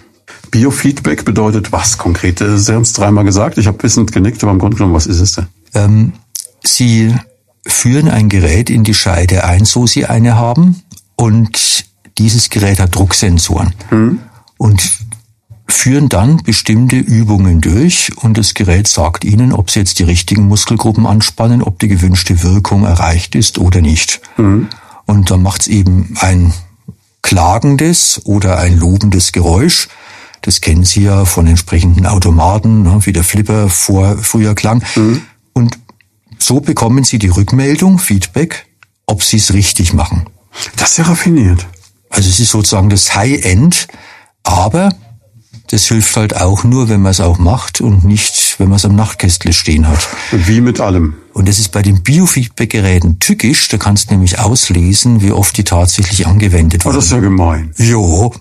[0.52, 2.40] Biofeedback bedeutet was konkret?
[2.40, 5.20] Sie haben es dreimal gesagt, ich habe wissend genickt, aber im Grunde genommen, was ist
[5.20, 5.48] es denn?
[5.74, 6.14] Ähm,
[6.64, 7.16] Sie
[7.66, 10.84] führen ein Gerät in die Scheide ein, so Sie eine haben,
[11.16, 11.86] und
[12.18, 13.74] dieses Gerät hat Drucksensoren.
[13.90, 14.20] Hm.
[14.58, 15.01] Und
[15.74, 20.48] führen dann bestimmte Übungen durch und das Gerät sagt Ihnen, ob Sie jetzt die richtigen
[20.48, 24.22] Muskelgruppen anspannen, ob die gewünschte Wirkung erreicht ist oder nicht.
[24.38, 24.70] Mhm.
[25.06, 26.54] Und dann macht es eben ein
[27.22, 29.88] klagendes oder ein lobendes Geräusch.
[30.42, 34.84] Das kennen Sie ja von entsprechenden Automaten, ne, wie der Flipper vor früher klang.
[34.96, 35.22] Mhm.
[35.54, 35.78] Und
[36.40, 38.66] so bekommen Sie die Rückmeldung, Feedback,
[39.06, 40.26] ob Sie es richtig machen.
[40.76, 41.68] Das ist ja raffiniert.
[42.10, 43.88] Also es ist sozusagen das High-End,
[44.44, 44.90] aber
[45.72, 48.84] das hilft halt auch nur, wenn man es auch macht und nicht, wenn man es
[48.84, 50.06] am Nachtkästle stehen hat.
[50.32, 51.16] Wie mit allem.
[51.34, 53.70] Und das ist bei den Biofeedback-Geräten tückisch.
[53.70, 56.94] Da kannst du nämlich auslesen, wie oft die tatsächlich angewendet werden.
[56.94, 57.72] Oh, das ist ja gemein.
[57.78, 58.34] Jo.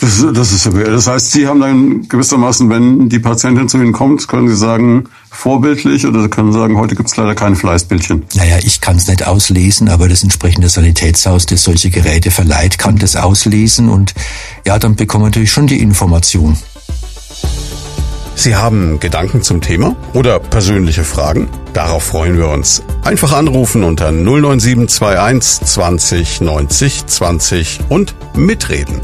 [0.00, 3.92] Das, das ist ja, das heißt, Sie haben dann gewissermaßen, wenn die Patientin zu Ihnen
[3.92, 8.24] kommt, können Sie sagen, vorbildlich oder Sie können sagen, heute gibt es leider kein Fleißbildchen.
[8.34, 12.96] Naja, ich kann es nicht auslesen, aber das entsprechende Sanitätshaus, das solche Geräte verleiht, kann
[12.96, 14.14] das auslesen und
[14.64, 16.56] ja, dann bekommen wir natürlich schon die Information.
[18.36, 21.48] Sie haben Gedanken zum Thema oder persönliche Fragen?
[21.72, 22.84] Darauf freuen wir uns.
[23.02, 29.00] Einfach anrufen unter 09721 20 90 20 und mitreden.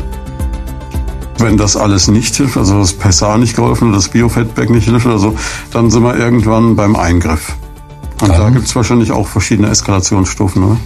[1.38, 5.06] Wenn das alles nicht hilft, also das PSA nicht geholfen oder das Biofeedback nicht hilft
[5.06, 5.36] oder so,
[5.72, 7.56] dann sind wir irgendwann beim Eingriff.
[8.20, 8.40] Und dann.
[8.40, 10.76] da gibt es wahrscheinlich auch verschiedene Eskalationsstufen, oder?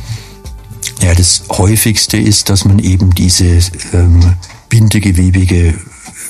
[1.01, 3.61] Ja, das häufigste ist, dass man eben diese
[3.93, 4.35] ähm,
[4.69, 5.75] bindegewebige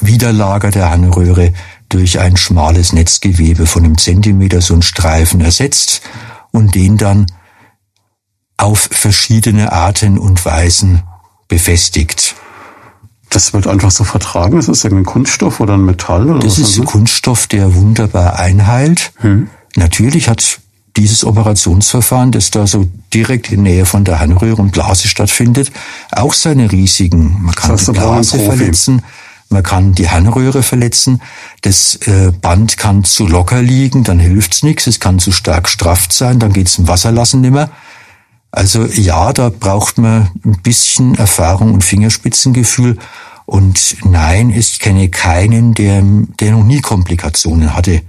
[0.01, 1.53] Widerlager der Harnröhre
[1.89, 6.03] durch ein schmales Netzgewebe von einem Zentimeter so einen Streifen ersetzt
[6.51, 7.27] und den dann
[8.57, 11.03] auf verschiedene Arten und Weisen
[11.47, 12.35] befestigt.
[13.31, 14.59] Das wird einfach so vertragen?
[14.59, 16.31] Ist das ein Kunststoff oder ein Metall?
[16.31, 19.13] Oder das ist ein Kunststoff, der wunderbar einheilt.
[19.17, 19.49] Hm.
[19.77, 20.61] Natürlich hat
[20.97, 25.71] dieses Operationsverfahren, das da so direkt in Nähe von der Harnröhre und Blase stattfindet,
[26.11, 27.37] auch seine Risiken.
[27.43, 29.03] Man kann das heißt, die Blase verletzen,
[29.49, 31.23] man kann die Harnröhre verletzen,
[31.63, 36.13] das äh, Band kann zu locker liegen, dann hilft's nichts, es kann zu stark strafft
[36.13, 37.71] sein, dann geht's im Wasserlassen nimmer.
[38.51, 42.97] Also ja, da braucht man ein bisschen Erfahrung und Fingerspitzengefühl.
[43.45, 46.03] Und nein, ich kenne keinen, der,
[46.41, 48.03] der noch nie Komplikationen hatte.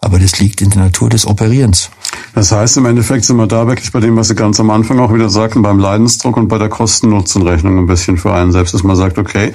[0.00, 1.90] Aber das liegt in der Natur des Operierens.
[2.34, 5.00] Das heißt, im Endeffekt sind wir da wirklich bei dem, was Sie ganz am Anfang
[5.00, 8.82] auch wieder sagten, beim Leidensdruck und bei der Kosten-Nutzen-Rechnung ein bisschen für einen selbst, dass
[8.82, 9.54] man sagt, okay,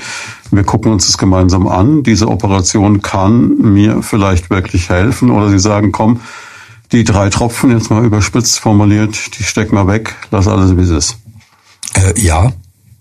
[0.50, 2.04] wir gucken uns das gemeinsam an.
[2.04, 5.30] Diese Operation kann mir vielleicht wirklich helfen.
[5.30, 6.22] Oder Sie sagen, komm,
[6.92, 10.90] die drei Tropfen, jetzt mal überspitzt formuliert, die stecken wir weg, lass alles wie es
[10.90, 11.18] ist.
[11.94, 12.52] Äh, ja.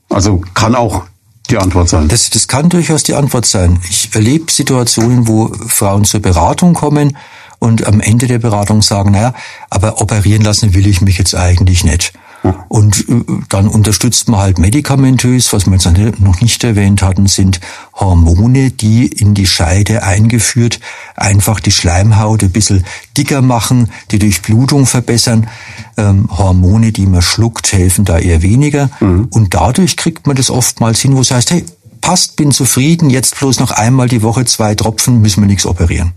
[0.09, 1.05] Also kann auch
[1.51, 2.09] die Antwort sein.
[2.09, 3.81] Das, das kann durchaus die Antwort sein.
[3.89, 7.17] Ich erlebe Situationen, wo Frauen zur Beratung kommen
[7.59, 9.35] und am Ende der Beratung sagen, naja,
[9.69, 12.13] aber operieren lassen will ich mich jetzt eigentlich nicht.
[12.69, 17.61] Und äh, dann unterstützt man halt medikamentös, was wir jetzt noch nicht erwähnt hatten, sind
[17.95, 20.81] Hormone, die in die Scheide eingeführt
[21.21, 22.85] einfach die Schleimhaut ein bisschen
[23.17, 25.49] dicker machen, die Durchblutung verbessern.
[25.97, 28.91] Ähm, Hormone, die man schluckt, helfen da eher weniger.
[29.01, 29.29] Mhm.
[29.31, 31.65] Und dadurch kriegt man das oftmals hin, wo es heißt, hey,
[32.01, 36.13] passt, bin zufrieden, jetzt bloß noch einmal die Woche zwei Tropfen, müssen wir nichts operieren.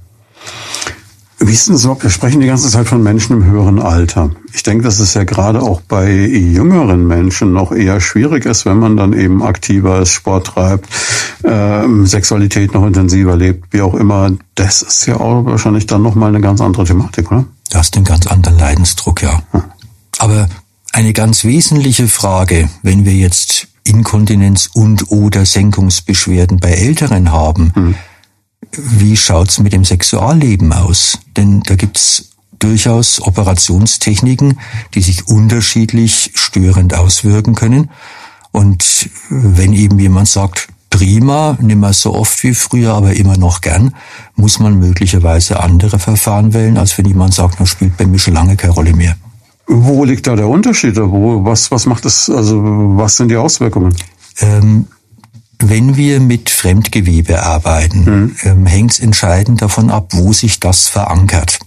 [1.45, 1.97] Wie ist denn so?
[2.01, 4.29] Wir sprechen die ganze Zeit von Menschen im höheren Alter.
[4.53, 8.79] Ich denke, dass es ja gerade auch bei jüngeren Menschen noch eher schwierig ist, wenn
[8.79, 10.87] man dann eben aktiver ist, Sport treibt,
[11.43, 14.31] äh, Sexualität noch intensiver lebt, wie auch immer.
[14.55, 17.43] Das ist ja auch wahrscheinlich dann nochmal eine ganz andere Thematik, oder?
[17.69, 19.41] Du hast einen ganz anderen Leidensdruck, ja.
[19.51, 19.63] Hm.
[20.19, 20.47] Aber
[20.93, 27.95] eine ganz wesentliche Frage, wenn wir jetzt Inkontinenz und oder Senkungsbeschwerden bei Älteren haben, hm
[28.71, 31.19] wie schaut's mit dem Sexualleben aus?
[31.35, 34.59] Denn da gibt's durchaus Operationstechniken,
[34.93, 37.89] die sich unterschiedlich störend auswirken können.
[38.51, 43.95] Und wenn eben jemand sagt, prima, nimmer so oft wie früher, aber immer noch gern,
[44.35, 48.35] muss man möglicherweise andere Verfahren wählen, als wenn jemand sagt, das spielt bei mir schon
[48.35, 49.15] lange keine Rolle mehr.
[49.65, 50.95] Wo liegt da der Unterschied?
[50.97, 53.95] Wo, was, was macht das, also was sind die Auswirkungen?
[54.39, 54.87] Ähm,
[55.69, 58.35] wenn wir mit Fremdgewebe arbeiten, mhm.
[58.43, 61.59] ähm, hängt es entscheidend davon ab, wo sich das verankert.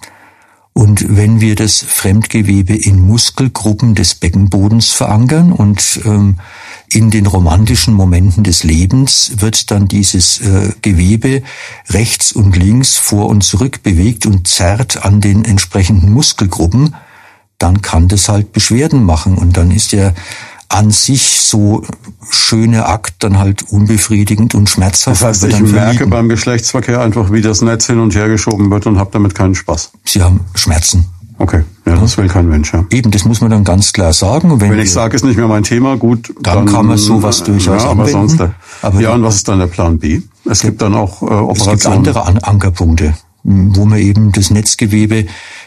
[0.72, 6.38] Und wenn wir das Fremdgewebe in Muskelgruppen des Beckenbodens verankern und ähm,
[6.92, 11.42] in den romantischen Momenten des Lebens wird dann dieses äh, Gewebe
[11.88, 16.94] rechts und links vor und zurück bewegt und zerrt an den entsprechenden Muskelgruppen,
[17.56, 20.12] dann kann das halt Beschwerden machen und dann ist ja
[20.68, 21.82] an sich so
[22.30, 25.22] schöne Akt dann halt unbefriedigend und schmerzhaft.
[25.22, 26.10] Das heißt, ich merke vermieden.
[26.10, 29.54] beim Geschlechtsverkehr einfach, wie das Netz hin und her geschoben wird und habe damit keinen
[29.54, 29.92] Spaß.
[30.04, 31.06] Sie haben Schmerzen.
[31.38, 32.72] Okay, ja, das will kein Mensch.
[32.72, 32.84] Ja.
[32.90, 34.58] Eben, das muss man dann ganz klar sagen.
[34.58, 36.32] Wenn, Wenn ich sage, ist nicht mehr mein Thema, gut.
[36.40, 38.28] Dann, dann kann man sowas durchaus ja, aber anwenden.
[38.28, 40.22] Sonst, aber ja, und was ist dann der Plan B?
[40.46, 41.74] Es gibt dann auch äh, Operationen.
[41.74, 43.14] Es gibt andere An Ankerpunkte,
[43.46, 45.26] wo man eben das Netzgewebe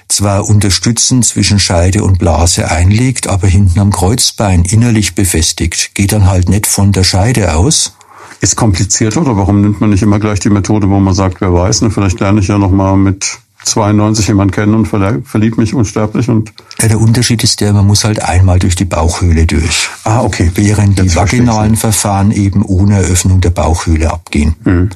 [0.09, 6.27] zwar unterstützend zwischen Scheide und Blase einlegt, aber hinten am Kreuzbein innerlich befestigt, geht dann
[6.27, 7.95] halt nicht von der Scheide aus.
[8.41, 11.53] Ist komplizierter oder warum nimmt man nicht immer gleich die Methode, wo man sagt, wer
[11.53, 15.73] weiß, ne, vielleicht lerne ich ja noch mal mit 92 jemand kennen und verliebt mich
[15.73, 19.89] unsterblich und ja, der Unterschied ist der, man muss halt einmal durch die Bauchhöhle durch.
[20.05, 20.49] Ah, okay.
[20.55, 24.55] Während Jetzt die vaginalen Verfahren eben ohne Eröffnung der Bauchhöhle abgehen.
[24.63, 24.89] Mhm.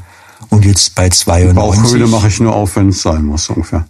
[0.53, 1.55] Und jetzt bei 92.
[1.55, 3.85] Bauchhöhle mache ich nur auf, wenn es sein muss, ungefähr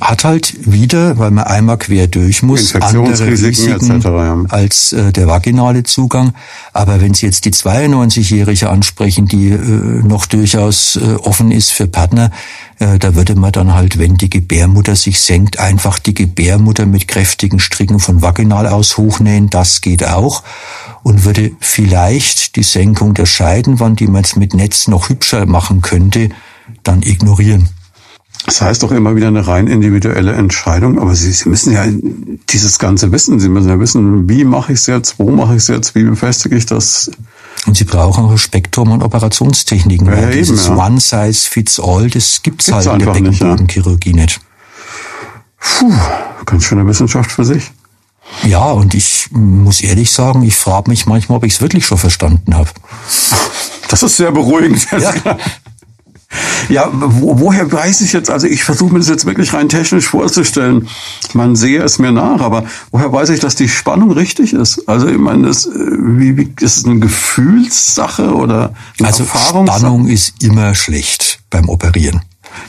[0.00, 4.44] hat halt wieder, weil man einmal quer durch muss, andere Risiken etc., ja.
[4.48, 6.34] als äh, der vaginale Zugang.
[6.72, 11.86] Aber wenn Sie jetzt die 92-Jährige ansprechen, die äh, noch durchaus äh, offen ist für
[11.86, 12.30] Partner,
[12.78, 17.08] äh, da würde man dann halt, wenn die Gebärmutter sich senkt, einfach die Gebärmutter mit
[17.08, 19.50] kräftigen Stricken von vaginal aus hochnähen.
[19.50, 20.42] Das geht auch.
[21.02, 25.80] Und würde vielleicht die Senkung der Scheidenwand, die man jetzt mit Netz noch hübscher machen
[25.80, 26.30] könnte,
[26.82, 27.68] dann ignorieren.
[28.46, 31.84] Das heißt doch immer wieder eine rein individuelle Entscheidung, aber Sie, Sie müssen ja
[32.48, 33.40] dieses Ganze wissen.
[33.40, 36.04] Sie müssen ja wissen, wie mache ich es jetzt, wo mache ich es jetzt, wie
[36.04, 37.10] befestige ich das.
[37.66, 40.06] Und Sie brauchen auch Spektrum an Operationstechniken.
[40.06, 40.86] Ja, weil dieses eben, ja.
[40.86, 44.22] One Size Fits All, das gibt's, gibt's halt in der Beckenbodenchirurgie nicht, ja.
[44.22, 44.40] nicht.
[45.60, 45.92] Puh,
[46.46, 47.70] ganz schöne Wissenschaft für sich.
[48.44, 51.98] Ja, und ich muss ehrlich sagen, ich frage mich manchmal, ob ich es wirklich schon
[51.98, 52.70] verstanden habe.
[53.88, 54.86] Das ist sehr beruhigend.
[54.92, 55.14] Ja.
[56.68, 60.08] Ja, wo, woher weiß ich jetzt, also ich versuche mir das jetzt wirklich rein technisch
[60.08, 60.88] vorzustellen.
[61.32, 64.86] Man sehe es mir nach, aber woher weiß ich, dass die Spannung richtig ist?
[64.86, 69.24] Also ich meine, das, äh, wie, wie, ist es eine Gefühlssache oder eine also?
[69.24, 72.20] Spannung ist immer schlecht beim Operieren.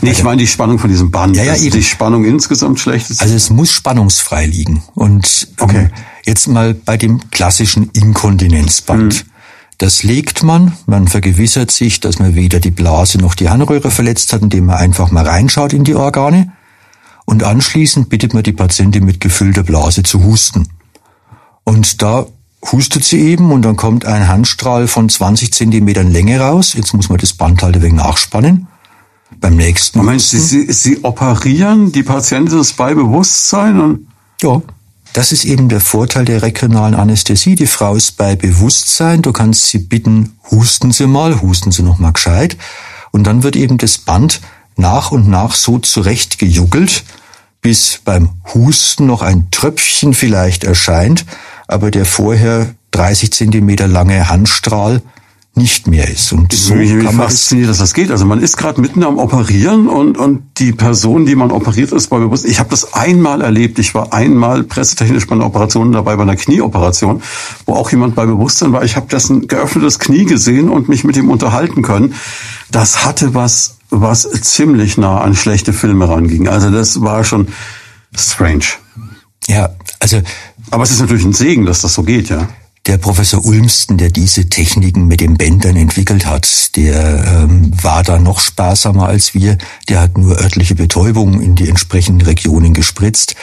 [0.02, 1.36] Nee, ich meine die Spannung von diesem Band.
[1.36, 1.72] Ja, ja, eben.
[1.72, 3.22] Die Spannung insgesamt schlecht ist.
[3.22, 4.84] Also es muss spannungsfrei liegen.
[4.96, 5.78] Und ähm, okay.
[5.78, 5.92] ähm,
[6.26, 9.14] jetzt mal bei dem klassischen Inkontinenzband.
[9.14, 9.22] Hm.
[9.78, 14.34] Das legt man, man vergewissert sich, dass man weder die Blase noch die Harnröhre verletzt
[14.34, 16.52] hat, indem man einfach mal reinschaut in die Organe.
[17.26, 20.68] Und anschließend bittet man die Patientin mit gefüllter Blase zu husten.
[21.64, 22.26] Und da
[22.72, 26.74] hustet sie eben und dann kommt ein Handstrahl von 20 Zentimetern Länge raus.
[26.74, 28.68] Jetzt muss man das Band halt ein wenig nachspannen.
[29.38, 30.00] Beim nächsten.
[30.00, 34.08] Moment, Sie, Sie, Sie operieren, die Patientin ist bei Bewusstsein und.
[34.42, 34.62] Ja.
[35.14, 37.56] Das ist eben der Vorteil der regionalen Anästhesie.
[37.56, 39.24] Die Frau ist bei Bewusstsein.
[39.24, 42.58] Du kannst sie bitten, husten Sie mal, husten Sie noch mal gescheit.
[43.12, 44.40] Und dann wird eben das Band
[44.78, 47.04] nach und nach so zurechtgejuckelt,
[47.62, 51.26] bis beim Husten noch ein Tröpfchen vielleicht erscheint,
[51.68, 55.02] aber der vorher 30 Zentimeter lange Handstrahl
[55.60, 56.32] nicht mehr ist.
[56.32, 58.12] Und so wie kann fasziniert, dass das geht.
[58.12, 62.08] Also man ist gerade mitten am Operieren und, und die Person, die man operiert, ist
[62.08, 62.46] bei bewusst.
[62.46, 63.78] Ich habe das einmal erlebt.
[63.78, 67.22] Ich war einmal pressetechnisch bei einer Operation dabei, bei einer Knieoperation,
[67.66, 68.84] wo auch jemand bei Bewusstsein war.
[68.84, 72.16] Ich habe das ein geöffnetes Knie gesehen und mich mit ihm unterhalten können.
[72.72, 76.48] Das hatte was, was ziemlich nah an schlechte Filme ranging.
[76.48, 77.50] Also das war schon
[78.16, 78.66] strange.
[79.48, 79.70] Ja,
[80.00, 80.22] also.
[80.72, 82.48] Aber es ist natürlich ein Segen, dass das so geht, ja.
[82.86, 88.18] Der Professor Ulmsten, der diese Techniken mit den Bändern entwickelt hat, der ähm, war da
[88.18, 89.58] noch sparsamer als wir.
[89.90, 93.36] Der hat nur örtliche Betäubung in die entsprechenden Regionen gespritzt.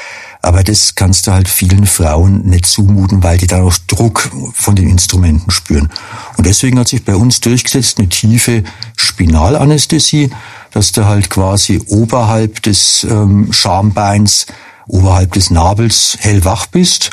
[0.43, 4.77] Aber das kannst du halt vielen Frauen nicht zumuten, weil die da noch Druck von
[4.77, 5.91] den Instrumenten spüren.
[6.37, 8.63] Und deswegen hat sich bei uns durchgesetzt eine tiefe
[8.97, 10.31] Spinalanästhesie,
[10.73, 14.47] dass du halt quasi oberhalb des ähm, Schambeins,
[14.87, 17.11] oberhalb des Nabels hellwach bist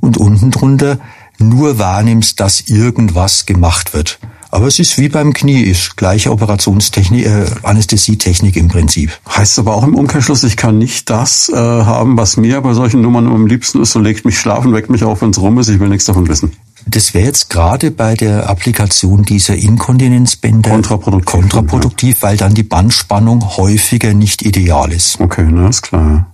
[0.00, 0.98] und unten drunter
[1.38, 4.18] nur wahrnimmst, dass irgendwas gemacht wird.
[4.54, 9.10] Aber es ist wie beim Knie, ist gleiche Operationstechnik, äh, Anästhesietechnik im Prinzip.
[9.28, 13.02] Heißt aber auch im Umkehrschluss, ich kann nicht das äh, haben, was mir bei solchen
[13.02, 15.70] Nummern am liebsten ist, so legt mich schlafen, weckt mich auf, wenn es rum ist,
[15.70, 16.52] ich will nichts davon wissen.
[16.86, 22.28] Das wäre jetzt gerade bei der Applikation dieser Inkontinenzbänder kontraproduktiv, kontraproduktiv ja.
[22.28, 25.20] weil dann die Bandspannung häufiger nicht ideal ist.
[25.20, 26.26] Okay, na, ist klar.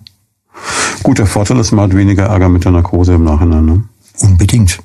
[1.03, 3.65] Gut, der Vorteil ist, man hat weniger Ärger mit der Narkose im Nachhinein.
[3.65, 3.85] Ne?
[4.19, 4.79] Unbedingt.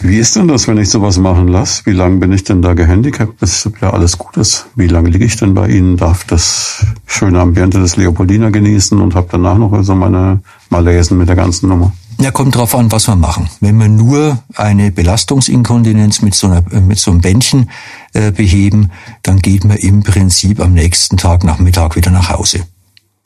[0.00, 1.82] Wie ist denn das, wenn ich sowas machen lasse?
[1.86, 4.66] Wie lange bin ich denn da gehandicapt, bis ja alles gut ist?
[4.74, 5.96] Wie lange liege ich denn bei Ihnen?
[5.96, 10.40] Darf das schöne Ambiente des Leopoldiner genießen und habe danach noch so meine
[10.70, 11.92] Malaisen mit der ganzen Nummer?
[12.20, 13.48] Ja, kommt drauf an, was wir machen.
[13.60, 17.70] Wenn wir nur eine Belastungsinkontinenz mit so, einer, mit so einem Bändchen
[18.12, 18.90] äh, beheben,
[19.22, 22.66] dann geht man im Prinzip am nächsten Tag Nachmittag wieder nach Hause.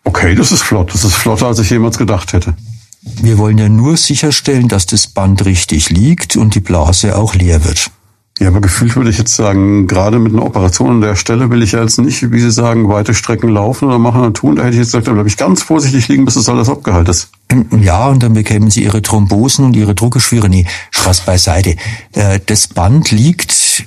[0.04, 0.94] Okay, das ist flott.
[0.94, 2.54] Das ist flotter, als ich jemals gedacht hätte.
[3.02, 7.64] Wir wollen ja nur sicherstellen, dass das Band richtig liegt und die Blase auch leer
[7.64, 7.90] wird.
[8.40, 11.62] Ja, aber gefühlt würde ich jetzt sagen, gerade mit einer Operation an der Stelle will
[11.62, 14.54] ich ja jetzt nicht, wie Sie sagen, weite Strecken laufen oder machen und tun.
[14.54, 17.08] Da hätte ich jetzt gesagt, da bleibe ich ganz vorsichtig liegen, bis das alles abgeheilt
[17.08, 17.30] ist.
[17.80, 20.48] Ja, und dann bekämen Sie Ihre Thrombosen und Ihre Druckeschwüre.
[20.48, 21.74] Nee, Spaß beiseite.
[22.12, 23.87] Äh, das Band liegt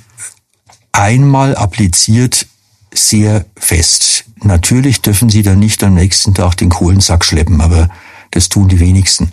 [0.92, 2.46] einmal appliziert
[2.92, 4.24] sehr fest.
[4.42, 7.88] Natürlich dürfen Sie dann nicht am nächsten Tag den Kohlensack schleppen, aber
[8.32, 9.32] das tun die wenigsten.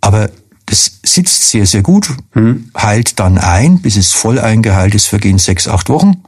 [0.00, 0.30] Aber
[0.66, 2.70] das sitzt sehr, sehr gut, hm.
[2.76, 6.22] heilt dann ein, bis es voll eingeheilt ist, vergehen sechs, acht Wochen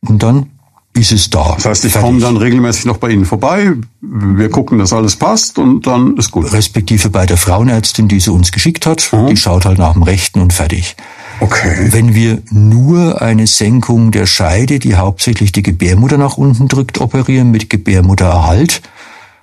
[0.00, 0.50] und dann
[0.94, 1.54] ist es da.
[1.54, 5.58] Das heißt, ich komme dann regelmäßig noch bei Ihnen vorbei, wir gucken, dass alles passt
[5.58, 6.52] und dann ist gut.
[6.52, 9.28] Respektive bei der Frauenärztin, die sie uns geschickt hat, mhm.
[9.28, 10.96] die schaut halt nach dem Rechten und fertig.
[11.40, 11.88] Okay.
[11.90, 17.50] Wenn wir nur eine Senkung der Scheide, die hauptsächlich die Gebärmutter nach unten drückt, operieren
[17.50, 18.82] mit Gebärmuttererhalt,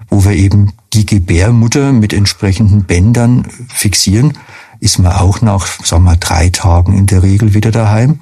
[0.07, 4.37] wo wir eben die Gebärmutter mit entsprechenden Bändern fixieren,
[4.79, 8.21] ist man auch nach, sagen wir, drei Tagen in der Regel wieder daheim.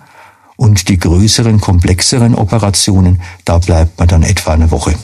[0.56, 4.96] Und die größeren, komplexeren Operationen, da bleibt man dann etwa eine Woche.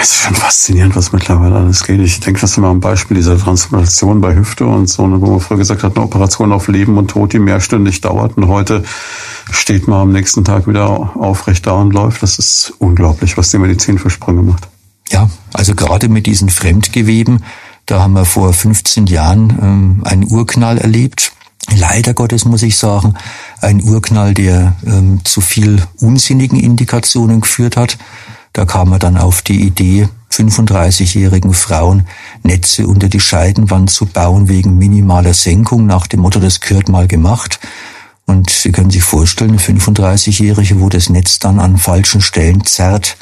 [0.00, 2.00] Es ist schon faszinierend, was mittlerweile alles geht.
[2.00, 5.26] Ich denke, das ist immer ein Beispiel dieser Transplantation bei Hüfte und so, ne, wo
[5.26, 8.36] man früher gesagt hat, eine Operation auf Leben und Tod, die mehrstündig dauert.
[8.36, 8.84] Und heute
[9.50, 12.22] steht man am nächsten Tag wieder aufrecht da und läuft.
[12.22, 14.68] Das ist unglaublich, was die Medizin für Sprünge macht.
[15.12, 17.44] Ja, also gerade mit diesen Fremdgeweben,
[17.84, 21.32] da haben wir vor 15 Jahren ähm, einen Urknall erlebt.
[21.76, 23.14] Leider Gottes muss ich sagen,
[23.60, 27.98] ein Urknall, der ähm, zu viel unsinnigen Indikationen geführt hat.
[28.54, 32.06] Da kam man dann auf die Idee, 35-jährigen Frauen
[32.42, 37.06] Netze unter die Scheidenwand zu bauen wegen minimaler Senkung nach dem Motto, das gehört mal
[37.06, 37.60] gemacht.
[38.24, 43.18] Und Sie können sich vorstellen, eine 35-jährige, wo das Netz dann an falschen Stellen zerrt,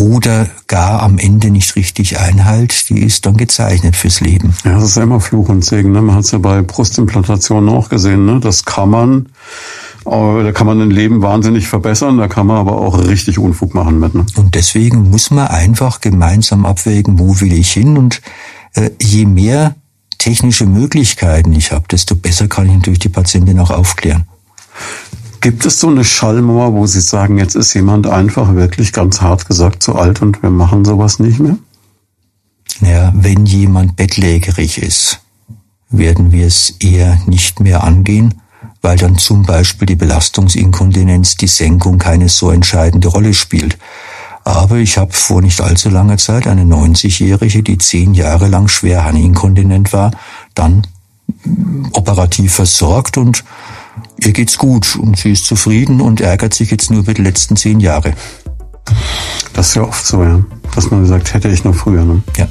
[0.00, 4.54] oder gar am Ende nicht richtig einhält, die ist dann gezeichnet fürs Leben.
[4.64, 5.92] Ja, das ist ja immer Fluch und Segen.
[5.92, 6.00] Ne?
[6.00, 8.24] Man hat es ja bei Brustimplantationen auch gesehen.
[8.24, 8.40] Ne?
[8.40, 9.26] Das kann man,
[10.06, 13.74] äh, da kann man ein Leben wahnsinnig verbessern, da kann man aber auch richtig Unfug
[13.74, 14.14] machen mit.
[14.14, 14.24] Ne?
[14.36, 18.22] Und deswegen muss man einfach gemeinsam abwägen, wo will ich hin und
[18.74, 19.74] äh, je mehr
[20.16, 24.24] technische Möglichkeiten ich habe, desto besser kann ich natürlich die Patientin auch aufklären.
[25.40, 29.46] Gibt es so eine Schallmauer, wo Sie sagen, jetzt ist jemand einfach wirklich ganz hart
[29.46, 31.56] gesagt zu alt und wir machen sowas nicht mehr?
[32.82, 35.20] Ja, wenn jemand bettlägerig ist,
[35.88, 38.34] werden wir es eher nicht mehr angehen,
[38.82, 43.78] weil dann zum Beispiel die Belastungsinkontinenz, die Senkung keine so entscheidende Rolle spielt.
[44.44, 49.04] Aber ich habe vor nicht allzu langer Zeit eine 90-Jährige, die zehn Jahre lang schwer
[49.04, 50.12] Harninkontinent war,
[50.54, 50.86] dann
[51.92, 53.44] operativ versorgt und
[54.18, 57.56] ihr geht's gut und sie ist zufrieden und ärgert sich jetzt nur über die letzten
[57.56, 58.14] zehn Jahre.
[59.52, 60.44] Das ist ja oft so, ja.
[60.74, 62.22] Dass man sagt, hätte ich noch früher, ne?
[62.36, 62.46] Ja.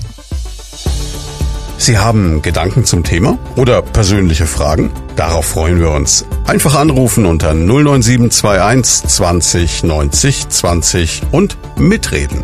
[1.77, 4.91] Sie haben Gedanken zum Thema oder persönliche Fragen?
[5.15, 6.25] Darauf freuen wir uns.
[6.45, 12.43] Einfach anrufen unter 09721 20 90 20 und mitreden.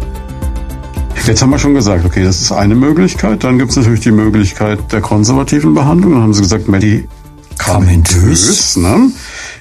[1.27, 3.43] Jetzt haben wir schon gesagt, okay, das ist eine Möglichkeit.
[3.43, 6.13] Dann gibt es natürlich die Möglichkeit der konservativen Behandlung.
[6.13, 6.67] Dann haben Sie gesagt,
[7.55, 9.11] medikamentös, ne?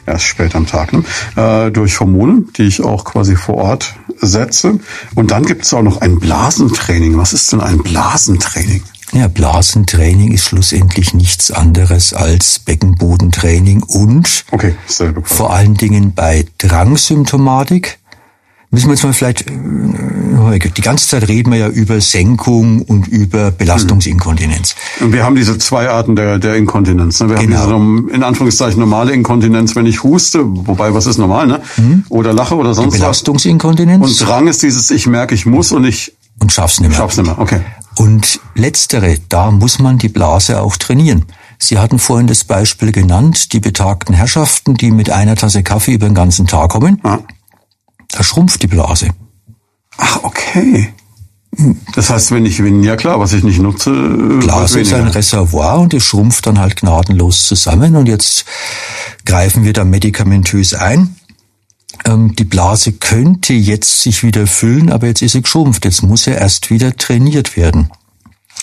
[0.07, 1.05] erst spät am Tag, ne?
[1.36, 4.78] äh, durch Hormone, die ich auch quasi vor Ort setze.
[5.14, 7.16] Und dann gibt es auch noch ein Blasentraining.
[7.18, 8.82] Was ist denn ein Blasentraining?
[9.12, 14.74] Ja, Blasentraining ist schlussendlich nichts anderes als Beckenbodentraining und okay,
[15.22, 17.99] vor allen Dingen bei Drangsymptomatik
[18.75, 23.09] müssen wir jetzt mal vielleicht, äh, die ganze Zeit reden wir ja über Senkung und
[23.09, 24.75] über Belastungsinkontinenz.
[25.01, 27.20] Und wir haben diese zwei Arten der, der Inkontinenz.
[27.20, 27.31] Ne?
[27.31, 27.59] Wir genau.
[27.59, 31.61] haben diese, in Anführungszeichen, normale Inkontinenz, wenn ich huste, wobei, was ist normal, ne?
[31.77, 32.05] Mhm.
[32.09, 33.01] Oder lache oder sonst was.
[33.01, 34.05] Belastungsinkontinenz.
[34.05, 36.14] Und Drang ist dieses, ich merke, ich muss und ich...
[36.41, 36.99] Und schaff's nicht mehr.
[36.99, 37.61] Schaff's nicht mehr, okay.
[37.97, 41.27] Und letztere, da muss man die Blase auch trainieren.
[41.59, 46.07] Sie hatten vorhin das Beispiel genannt, die betagten Herrschaften, die mit einer Tasse Kaffee über
[46.07, 47.01] den ganzen Tag kommen.
[47.05, 47.20] Ja.
[48.15, 49.09] Da schrumpft die Blase.
[49.97, 50.93] Ach, okay.
[51.95, 55.81] Das heißt, wenn ich, wenn, ja klar, was ich nicht nutze, Blase ist ein Reservoir
[55.81, 58.45] und die schrumpft dann halt gnadenlos zusammen und jetzt
[59.25, 61.17] greifen wir da medikamentös ein.
[62.05, 65.85] Ähm, die Blase könnte jetzt sich wieder füllen, aber jetzt ist sie geschrumpft.
[65.85, 67.91] Jetzt muss er erst wieder trainiert werden.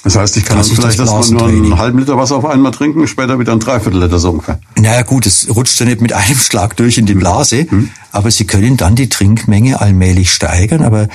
[0.03, 2.71] Das heißt, ich kann das vielleicht das erstmal nur einen halben Liter Wasser auf einmal
[2.71, 4.59] trinken, später wieder ein Dreiviertel Liter so ungefähr.
[4.75, 7.89] Naja gut, es rutscht ja nicht mit einem Schlag durch in die Blase, mhm.
[8.11, 11.07] aber Sie können dann die Trinkmenge allmählich steigern, aber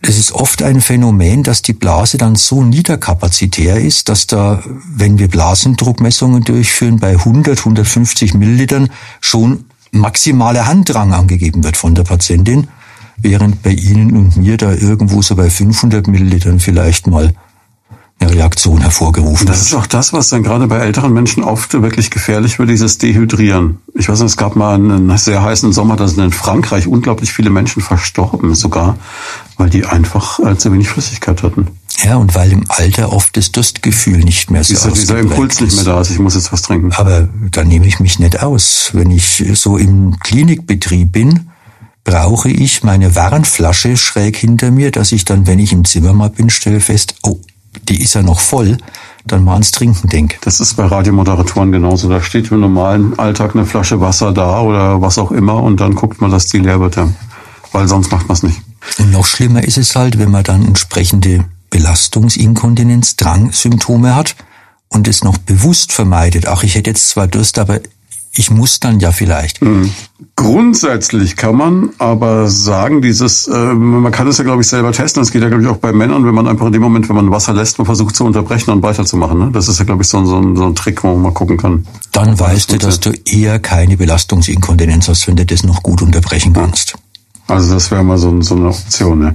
[0.00, 4.62] es ist oft ein Phänomen, dass die Blase dann so niederkapazitär ist, dass da,
[4.96, 8.90] wenn wir Blasendruckmessungen durchführen, bei 100, 150 Millilitern
[9.20, 12.68] schon maximaler Handdrang angegeben wird von der Patientin,
[13.16, 17.34] während bei Ihnen und mir da irgendwo so bei 500 Millilitern vielleicht mal
[18.30, 22.58] Reaktion hervorgerufen Das ist auch das, was dann gerade bei älteren Menschen oft wirklich gefährlich
[22.58, 23.78] wird, dieses Dehydrieren.
[23.94, 27.32] Ich weiß nicht, es gab mal einen sehr heißen Sommer, da sind in Frankreich unglaublich
[27.32, 28.96] viele Menschen verstorben sogar,
[29.56, 31.68] weil die einfach äh, zu wenig Flüssigkeit hatten.
[32.04, 34.96] Ja, und weil im Alter oft das Durstgefühl nicht mehr so ist.
[34.96, 36.92] Dieser Impuls nicht mehr da ist, ich muss jetzt was trinken.
[36.92, 38.90] Aber da nehme ich mich nicht aus.
[38.92, 41.50] Wenn ich so im Klinikbetrieb bin,
[42.04, 46.30] brauche ich meine Warnflasche schräg hinter mir, dass ich dann, wenn ich im Zimmer mal
[46.30, 47.38] bin, stelle fest, oh,
[47.88, 48.78] die ist ja noch voll,
[49.26, 50.36] dann mal ans Trinken denke.
[50.42, 52.08] Das ist bei Radiomoderatoren genauso.
[52.08, 55.94] Da steht im normalen Alltag eine Flasche Wasser da oder was auch immer und dann
[55.94, 56.96] guckt man, dass die leer wird.
[57.72, 58.60] Weil sonst macht man es nicht.
[58.98, 64.36] Und noch schlimmer ist es halt, wenn man dann entsprechende Belastungsinkontinenz, Drangsymptome hat
[64.88, 66.46] und es noch bewusst vermeidet.
[66.46, 67.80] Ach, ich hätte jetzt zwar Durst, aber
[68.34, 69.62] ich muss dann ja vielleicht.
[69.62, 69.90] Mhm.
[70.36, 75.22] Grundsätzlich kann man aber sagen, dieses, äh, man kann es ja, glaube ich, selber testen.
[75.22, 77.16] Das geht ja, glaube ich, auch bei Männern, wenn man einfach in dem Moment, wenn
[77.16, 79.38] man Wasser lässt, man versucht zu unterbrechen und weiterzumachen.
[79.38, 79.50] Ne?
[79.52, 81.32] Das ist ja, glaube ich, so ein, so, ein, so ein Trick, wo man mal
[81.32, 81.86] gucken kann.
[82.12, 86.54] Dann weißt du, dass du eher keine Belastungsinkontinenz hast, wenn du das noch gut unterbrechen
[86.54, 86.96] kannst.
[87.52, 89.18] Also das wäre mal so, so eine Option.
[89.18, 89.34] Ne?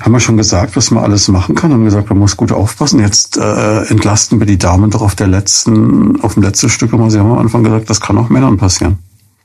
[0.00, 1.72] Haben wir schon gesagt, was man alles machen kann?
[1.72, 3.00] Haben gesagt, man muss gut aufpassen.
[3.00, 6.92] Jetzt äh, entlasten wir die Damen doch auf der letzten, auf dem letzten Stück.
[6.92, 8.98] Aber Sie haben am Anfang gesagt, das kann auch Männern passieren.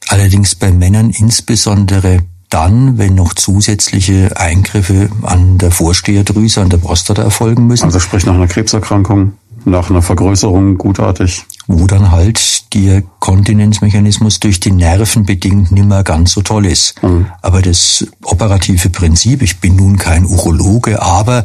[0.09, 7.23] Allerdings bei Männern insbesondere dann, wenn noch zusätzliche Eingriffe an der Vorsteherdrüse, an der Prostata
[7.23, 7.85] erfolgen müssen.
[7.85, 9.33] Also sprich nach einer Krebserkrankung,
[9.65, 11.45] nach einer Vergrößerung gutartig.
[11.67, 17.01] Wo dann halt der Kontinenzmechanismus durch die Nerven bedingt nimmer ganz so toll ist.
[17.01, 17.27] Mhm.
[17.41, 21.43] Aber das operative Prinzip, ich bin nun kein Urologe, aber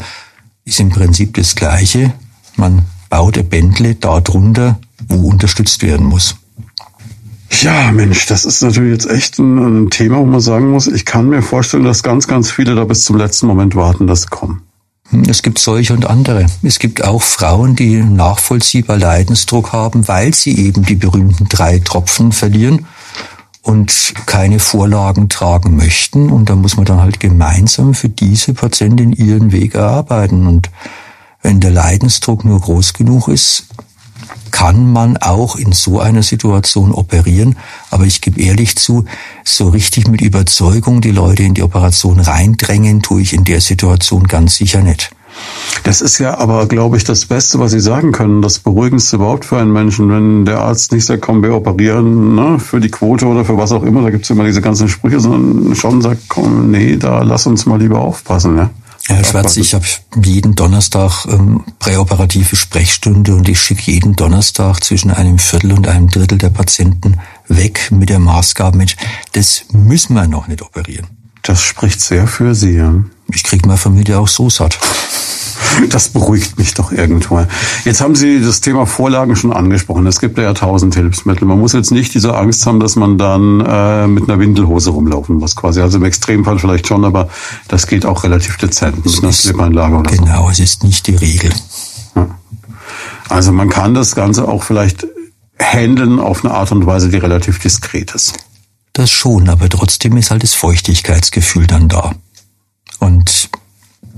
[0.65, 2.13] ist im Prinzip das gleiche.
[2.57, 6.37] Man baut ein Bändle da drunter, wo unterstützt werden muss.
[7.63, 11.05] Ja, Mensch, das ist natürlich jetzt echt ein, ein, Thema, wo man sagen muss, ich
[11.05, 14.29] kann mir vorstellen, dass ganz, ganz viele da bis zum letzten Moment warten, dass sie
[14.29, 14.63] kommen.
[15.27, 16.47] Es gibt solche und andere.
[16.63, 22.33] Es gibt auch Frauen, die nachvollziehbar Leidensdruck haben, weil sie eben die berühmten drei Tropfen
[22.33, 22.87] verlieren
[23.63, 26.31] und keine Vorlagen tragen möchten.
[26.31, 30.47] Und da muss man dann halt gemeinsam für diese Patientin ihren Weg erarbeiten.
[30.47, 30.71] Und
[31.43, 33.67] wenn der Leidensdruck nur groß genug ist,
[34.51, 37.57] kann man auch in so einer Situation operieren.
[37.91, 39.05] Aber ich gebe ehrlich zu,
[39.45, 44.25] so richtig mit Überzeugung die Leute in die Operation reindrängen, tue ich in der Situation
[44.25, 45.11] ganz sicher nicht.
[45.85, 49.45] Das ist ja aber, glaube ich, das Beste, was Sie sagen können, das Beruhigendste überhaupt
[49.45, 53.27] für einen Menschen, wenn der Arzt nicht sagt, komm, wir operieren ne, für die Quote
[53.27, 56.71] oder für was auch immer, da gibt's immer diese ganzen Sprüche, sondern schon sagt, komm,
[56.71, 58.71] nee, da lass uns mal lieber aufpassen.
[59.09, 59.17] Ja?
[59.17, 59.85] Herr Schwarz, ich habe
[60.23, 66.09] jeden Donnerstag ähm, präoperative Sprechstunde und ich schicke jeden Donnerstag zwischen einem Viertel und einem
[66.09, 68.97] Drittel der Patienten weg mit der Maßgabe mit,
[69.33, 71.18] das müssen wir noch nicht operieren.
[71.49, 72.73] Das spricht sehr für Sie.
[72.73, 72.93] Ja?
[73.33, 74.79] Ich krieg meine Familie auch so satt.
[75.91, 77.45] Das beruhigt mich doch irgendwo.
[77.85, 80.07] Jetzt haben Sie das Thema Vorlagen schon angesprochen.
[80.09, 81.47] Es gibt ja tausend Hilfsmittel.
[81.47, 85.37] Man muss jetzt nicht diese Angst haben, dass man dann äh, mit einer Windelhose rumlaufen
[85.37, 85.81] muss quasi.
[85.81, 87.29] Also im Extremfall vielleicht schon, aber
[87.69, 90.33] das geht auch relativ dezent mit einer Slipanlage oder genau, so.
[90.33, 91.53] Genau, es ist nicht die Regel.
[92.17, 92.27] Ja.
[93.29, 95.07] Also man kann das Ganze auch vielleicht
[95.61, 98.35] handeln auf eine Art und Weise, die relativ diskret ist.
[98.99, 102.17] Das schon, aber trotzdem ist halt das Feuchtigkeitsgefühl dann da.
[102.99, 103.49] Und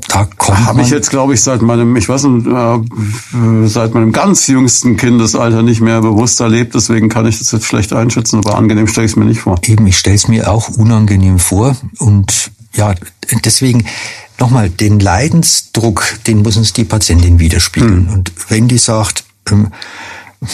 [0.09, 4.11] da kommt Habe ich jetzt, glaube ich, seit meinem, ich weiß nicht, äh, seit meinem
[4.11, 6.75] ganz jüngsten Kindesalter nicht mehr bewusst erlebt.
[6.75, 9.59] Deswegen kann ich das jetzt schlecht einschätzen, aber angenehm stelle ich es mir nicht vor.
[9.67, 11.77] Eben, ich stelle es mir auch unangenehm vor.
[11.99, 12.95] Und ja,
[13.45, 13.85] deswegen
[14.39, 18.09] nochmal, den Leidensdruck, den muss uns die Patientin widerspiegeln.
[18.09, 18.15] Hm.
[18.15, 19.73] Und wenn die sagt, ähm,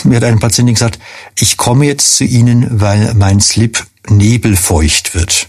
[0.02, 0.98] mir hat eine Patientin gesagt,
[1.38, 5.48] ich komme jetzt zu Ihnen, weil mein Slip nebelfeucht wird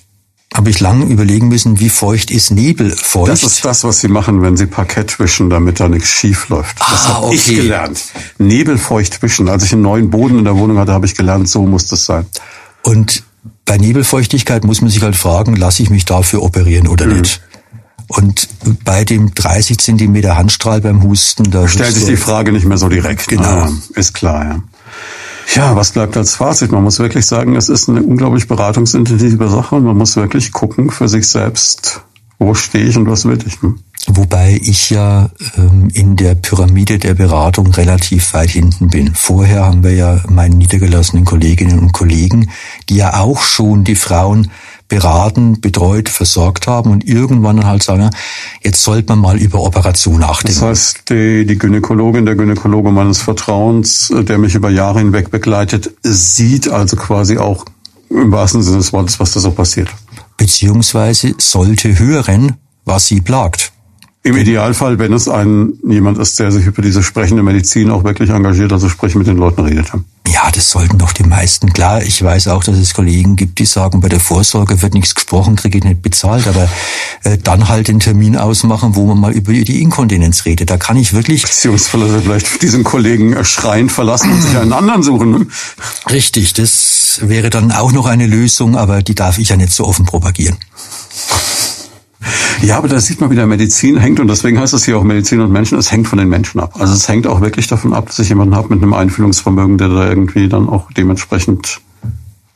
[0.57, 3.29] habe ich lange überlegen müssen, wie feucht ist Nebelfeucht.
[3.29, 6.79] Das ist das, was Sie machen, wenn Sie Parkett wischen, damit da nichts schief läuft.
[6.79, 7.35] Das ah, habe okay.
[7.35, 8.01] ich gelernt.
[8.39, 9.49] Nebelfeucht wischen.
[9.49, 12.05] Als ich einen neuen Boden in der Wohnung hatte, habe ich gelernt, so muss das
[12.05, 12.25] sein.
[12.81, 13.23] Und
[13.65, 17.19] bei Nebelfeuchtigkeit muss man sich halt fragen, lasse ich mich dafür operieren oder mhm.
[17.19, 17.41] nicht?
[18.07, 18.47] Und
[18.85, 22.87] bei dem 30 Zentimeter Handstrahl beim Husten, da stellt sich die Frage nicht mehr so
[22.87, 23.27] direkt.
[23.27, 24.45] Genau, ah, ist klar.
[24.45, 24.63] Ja.
[25.55, 26.71] Ja, was bleibt als Fazit?
[26.71, 30.89] Man muss wirklich sagen, es ist eine unglaublich beratungsintensive Sache und man muss wirklich gucken
[30.89, 32.01] für sich selbst,
[32.37, 33.61] wo stehe ich und was will ich.
[33.61, 33.75] Ne?
[34.07, 39.13] Wobei ich ja ähm, in der Pyramide der Beratung relativ weit hinten bin.
[39.15, 42.49] Vorher haben wir ja meine niedergelassenen Kolleginnen und Kollegen,
[42.89, 44.51] die ja auch schon die Frauen
[44.87, 48.09] beraten, betreut, versorgt haben und irgendwann halt sagen,
[48.63, 50.59] jetzt sollte man mal über Operation nachdenken.
[50.59, 55.29] Das heißt, die, die Gynäkologin, der Gynäkologe meines Vertrauens, äh, der mich über Jahre hinweg
[55.29, 57.65] begleitet, sieht also quasi auch
[58.09, 59.89] im wahrsten Sinne des Wortes, was da so passiert.
[60.37, 62.53] Beziehungsweise sollte hören,
[62.85, 63.73] was sie plagt.
[64.23, 68.29] Im Idealfall, wenn es ein jemand ist, der sich über diese sprechende Medizin auch wirklich
[68.29, 69.91] engagiert, also sprich mit den Leuten redet.
[70.31, 71.71] Ja, das sollten doch die meisten.
[71.71, 75.15] Klar, ich weiß auch, dass es Kollegen gibt, die sagen, bei der Vorsorge wird nichts
[75.15, 76.69] gesprochen, kriege ich nicht bezahlt, aber
[77.23, 80.69] äh, dann halt den Termin ausmachen, wo man mal über die Inkontinenz redet.
[80.69, 81.43] Da kann ich wirklich...
[81.43, 85.31] Beziehungsweise vielleicht diesen Kollegen schreiend verlassen und sich einen anderen suchen.
[85.31, 85.47] Ne?
[86.09, 89.85] Richtig, das wäre dann auch noch eine Lösung, aber die darf ich ja nicht so
[89.85, 90.57] offen propagieren.
[92.61, 95.03] Ja, aber da sieht man, wie der Medizin hängt und deswegen heißt es hier auch
[95.03, 96.73] Medizin und Menschen, es hängt von den Menschen ab.
[96.79, 99.89] Also es hängt auch wirklich davon ab, dass ich jemanden habe mit einem Einfühlungsvermögen, der
[99.89, 101.81] da irgendwie dann auch dementsprechend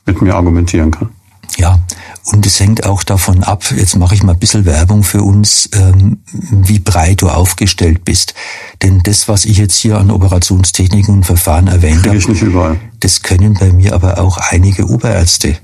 [0.06, 1.10] mit mir argumentieren kann.
[1.58, 1.78] Ja,
[2.24, 5.68] und es hängt auch davon ab, jetzt mache ich mal ein bisschen Werbung für uns,
[5.72, 6.18] ähm,
[6.50, 8.34] wie breit du aufgestellt bist.
[8.80, 13.72] Denn das, was ich jetzt hier an Operationstechniken und Verfahren erwähnt habe, das können bei
[13.72, 15.58] mir aber auch einige Oberärzte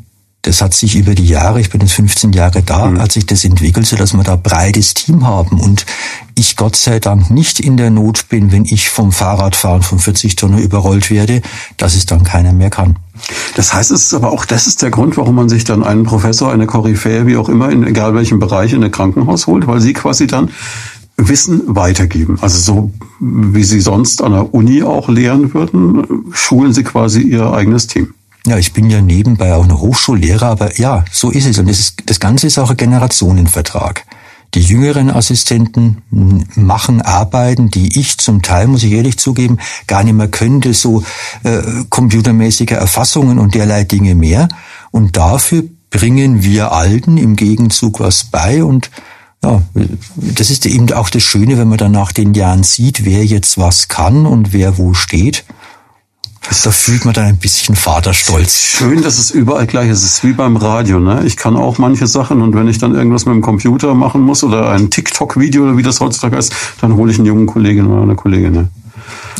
[0.48, 3.00] das hat sich über die Jahre, ich bin jetzt 15 Jahre da, mhm.
[3.00, 5.84] hat sich das entwickelt, so dass wir da breites Team haben und
[6.34, 10.36] ich Gott sei Dank nicht in der Not bin, wenn ich vom Fahrradfahren von 40
[10.36, 11.42] Tonnen überrollt werde,
[11.76, 12.96] dass es dann keiner mehr kann.
[13.56, 16.04] Das heißt, es ist aber auch das ist der Grund, warum man sich dann einen
[16.04, 19.82] Professor, eine Koryphäe, wie auch immer, in egal welchem Bereich in ein Krankenhaus holt, weil
[19.82, 20.50] sie quasi dann
[21.18, 22.38] Wissen weitergeben.
[22.40, 27.52] Also so wie sie sonst an der Uni auch lehren würden, schulen sie quasi ihr
[27.52, 28.14] eigenes Team.
[28.48, 31.58] Ja, ich bin ja nebenbei auch eine Hochschullehrer, aber ja, so ist es.
[31.58, 34.04] Und das, ist, das Ganze ist auch ein Generationenvertrag.
[34.54, 35.98] Die jüngeren Assistenten
[36.54, 41.02] machen Arbeiten, die ich zum Teil, muss ich ehrlich zugeben, gar nicht mehr könnte, so
[41.42, 44.48] äh, computermäßige Erfassungen und derlei Dinge mehr.
[44.90, 48.90] Und dafür bringen wir Alten im Gegenzug was bei und
[49.44, 49.62] ja,
[50.16, 53.56] das ist eben auch das Schöne, wenn man dann nach den Jahren sieht, wer jetzt
[53.56, 55.44] was kann und wer wo steht.
[56.40, 58.62] Da fühlt man dann ein bisschen Vaterstolz.
[58.62, 60.02] Schön, dass es überall gleich ist.
[60.02, 60.98] Es ist wie beim Radio.
[60.98, 61.22] Ne?
[61.24, 64.42] Ich kann auch manche Sachen und wenn ich dann irgendwas mit dem Computer machen muss
[64.44, 68.02] oder ein TikTok-Video oder wie das heutzutage ist, dann hole ich einen jungen Kollegen oder
[68.02, 68.52] eine Kollegin.
[68.52, 68.68] Ne?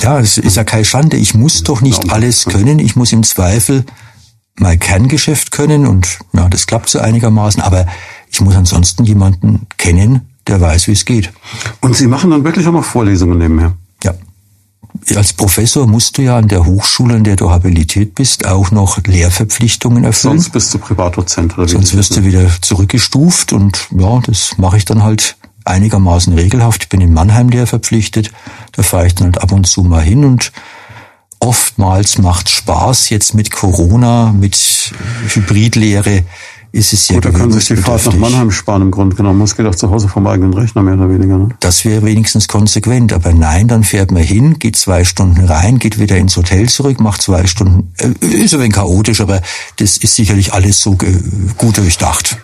[0.03, 1.17] Ja, es ist ja keine Schande.
[1.17, 2.79] Ich muss doch nicht alles können.
[2.79, 3.85] Ich muss im Zweifel
[4.57, 7.63] mein Kerngeschäft können und ja, das klappt so einigermaßen.
[7.63, 7.87] Aber
[8.31, 11.33] ich muss ansonsten jemanden kennen, der weiß, wie es geht.
[11.81, 13.75] Und Sie machen dann wirklich auch noch Vorlesungen nebenher?
[14.03, 14.15] Ja
[15.17, 18.99] als Professor musst du ja an der Hochschule, an der du habilitiert bist, auch noch
[19.05, 20.39] Lehrverpflichtungen erfüllen.
[20.39, 21.57] Sonst bist du Privatdozent.
[21.57, 26.85] Oder Sonst wirst du wieder zurückgestuft und ja, das mache ich dann halt einigermaßen regelhaft.
[26.85, 28.33] Ich bin in Mannheim der verpflichtet.
[28.73, 30.53] Da fahre ich dann halt ab und zu mal hin und
[31.41, 34.93] oftmals macht Spaß jetzt mit Corona, mit
[35.29, 36.25] Hybridlehre
[36.73, 39.39] ist es ja Gut, da können sich die Fahrt nach Mannheim sparen im Grunde genommen.
[39.39, 41.39] Man geht auch zu Hause vom eigenen Rechner mehr oder weniger.
[41.39, 41.49] Ne?
[41.61, 43.13] Das wäre wenigstens konsequent.
[43.13, 47.01] Aber nein, dann fährt man hin, geht zwei Stunden rein, geht wieder ins Hotel zurück,
[47.01, 47.93] macht zwei Stunden.
[47.99, 49.41] Äh, ist ein wenig chaotisch, aber
[49.77, 50.97] das ist sicherlich alles so
[51.57, 52.39] gut durchdacht.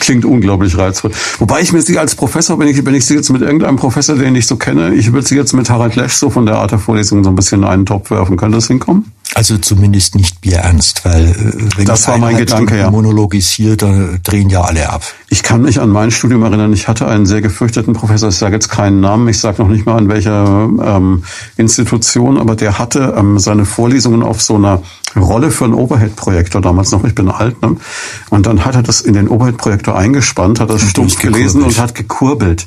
[0.00, 1.10] Klingt unglaublich reizvoll.
[1.38, 4.14] Wobei ich mir sie als Professor, wenn ich, wenn ich sie jetzt mit irgendeinem Professor,
[4.14, 6.70] den ich so kenne, ich würde sie jetzt mit Harald Lesch so von der Art
[6.70, 8.36] der Vorlesung so ein bisschen in einen Topf werfen.
[8.36, 9.12] Könnte das hinkommen?
[9.34, 12.90] Also zumindest nicht bierernst, weil äh, wenn das war mein Gedanke, ja.
[12.90, 15.02] monologisiere, dann drehen ja alle ab.
[15.28, 18.54] Ich kann mich an mein Studium erinnern, ich hatte einen sehr gefürchteten Professor, ich sage
[18.54, 21.24] jetzt keinen Namen, ich sage noch nicht mal an welcher ähm,
[21.58, 24.82] Institution, aber der hatte ähm, seine Vorlesungen auf so einer
[25.14, 27.76] Rolle für einen Overhead-Projektor damals noch, ich bin alt, ne?
[28.30, 31.94] und dann hat er das in den Overhead-Projektor eingespannt, hat das stumpf gelesen und hat
[31.94, 32.66] gekurbelt.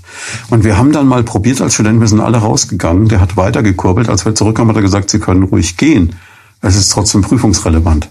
[0.49, 3.64] Und wir haben dann mal probiert als Studenten, wir sind alle rausgegangen, der hat weiter
[3.64, 6.16] gekurbelt, als wir zurückkamen, hat er gesagt, Sie können ruhig gehen.
[6.62, 8.09] Es ist trotzdem prüfungsrelevant.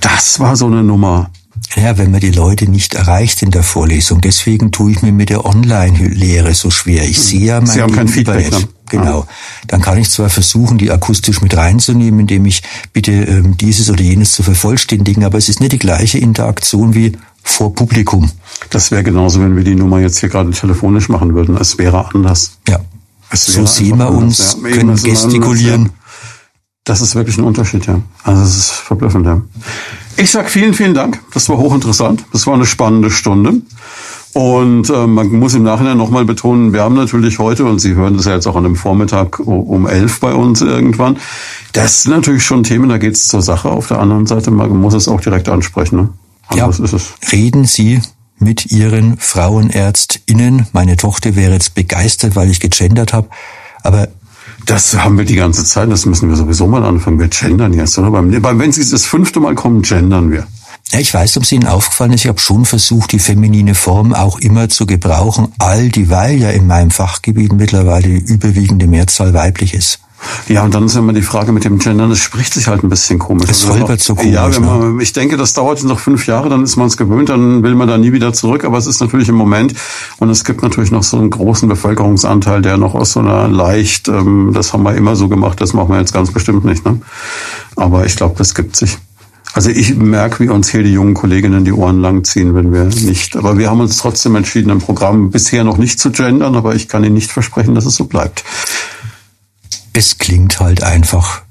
[0.00, 1.30] Das war so eine Nummer.
[1.76, 4.20] Ja, wenn man die Leute nicht erreicht in der Vorlesung.
[4.20, 7.04] Deswegen tue ich mir mit der Online-Lehre so schwer.
[7.04, 8.50] Ich sehe ja mein Sie haben kein Feedback.
[8.50, 8.68] Ne?
[8.90, 9.20] Genau.
[9.20, 9.26] Ja.
[9.66, 14.02] Dann kann ich zwar versuchen, die akustisch mit reinzunehmen, indem ich bitte ähm, dieses oder
[14.02, 18.30] jenes zu vervollständigen, aber es ist nicht die gleiche Interaktion wie vor Publikum.
[18.70, 21.56] Das wäre genauso, wenn wir die Nummer jetzt hier gerade telefonisch machen würden.
[21.56, 22.58] Es wäre anders.
[22.68, 22.80] Ja.
[23.32, 25.80] so sehen wir uns, ja, können gestikulieren.
[25.80, 26.03] Anders, ja.
[26.84, 28.00] Das ist wirklich ein Unterschied, ja.
[28.24, 29.40] Also es ist verblüffend, ja.
[30.18, 31.18] Ich sag vielen, vielen Dank.
[31.32, 32.24] Das war hochinteressant.
[32.32, 33.62] Das war eine spannende Stunde.
[34.34, 38.16] Und äh, man muss im Nachhinein nochmal betonen, wir haben natürlich heute, und Sie hören
[38.16, 41.18] das ja jetzt auch an dem Vormittag um elf bei uns irgendwann,
[41.72, 43.70] das sind natürlich schon Themen, da geht's zur Sache.
[43.70, 45.96] Auf der anderen Seite, man muss es auch direkt ansprechen.
[45.96, 46.08] Ne?
[46.54, 47.14] ja, ist es.
[47.32, 48.00] reden Sie
[48.38, 50.66] mit Ihren Frauenärztinnen.
[50.72, 53.28] Meine Tochter wäre jetzt begeistert, weil ich gegendert habe.
[53.82, 54.08] Aber
[54.66, 57.18] das haben wir die ganze Zeit, das müssen wir sowieso mal anfangen.
[57.18, 58.10] Wir gendern jetzt, oder?
[58.10, 60.46] Beim, beim, wenn Sie das fünfte Mal kommen, gendern wir.
[60.90, 64.12] Ja, ich weiß, ob es Ihnen aufgefallen ist, ich habe schon versucht, die feminine Form
[64.14, 69.74] auch immer zu gebrauchen, all dieweil ja in meinem Fachgebiet mittlerweile die überwiegende Mehrzahl weiblich
[69.74, 70.00] ist.
[70.48, 72.88] Ja, und dann ist immer die Frage mit dem Gendern, das spricht sich halt ein
[72.88, 73.48] bisschen komisch.
[73.48, 74.32] Das also holpert so komisch.
[74.32, 75.02] Ja, wenn man, ne?
[75.02, 77.88] ich denke, das dauert noch fünf Jahre, dann ist man es gewöhnt, dann will man
[77.88, 78.64] da nie wieder zurück.
[78.64, 79.74] Aber es ist natürlich im Moment,
[80.18, 84.08] und es gibt natürlich noch so einen großen Bevölkerungsanteil, der noch aus so einer leicht,
[84.08, 86.84] ähm, das haben wir immer so gemacht, das machen wir jetzt ganz bestimmt nicht.
[86.84, 87.00] Ne?
[87.76, 88.98] Aber ich glaube, das gibt sich.
[89.54, 93.36] Also ich merke, wie uns hier die jungen Kolleginnen die Ohren langziehen, wenn wir nicht.
[93.36, 96.88] Aber wir haben uns trotzdem entschieden, im Programm bisher noch nicht zu gendern, aber ich
[96.88, 98.42] kann Ihnen nicht versprechen, dass es so bleibt
[99.94, 101.42] es klingt halt einfach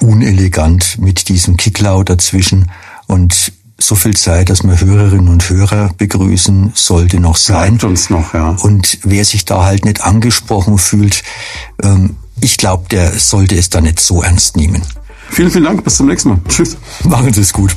[0.00, 2.70] unelegant mit diesem Kicklaut dazwischen
[3.06, 7.76] und so viel Zeit, dass man Hörerinnen und Hörer begrüßen sollte noch sein.
[7.76, 8.50] Bleibt uns noch, ja.
[8.50, 11.22] Und wer sich da halt nicht angesprochen fühlt,
[11.82, 14.82] ähm, ich glaube, der sollte es da nicht so ernst nehmen.
[15.30, 15.84] Vielen, vielen Dank.
[15.84, 16.40] Bis zum nächsten Mal.
[16.48, 16.76] Tschüss.
[17.04, 17.76] Machen Sie es gut.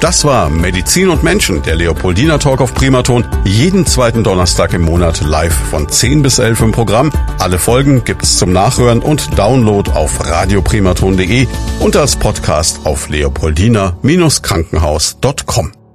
[0.00, 3.24] Das war Medizin und Menschen, der Leopoldina Talk auf Primaton.
[3.44, 7.10] Jeden zweiten Donnerstag im Monat live von 10 bis 11 im Programm.
[7.38, 11.46] Alle Folgen gibt's zum Nachhören und Download auf radioprimaton.de
[11.80, 15.85] und als Podcast auf leopoldina-krankenhaus.com.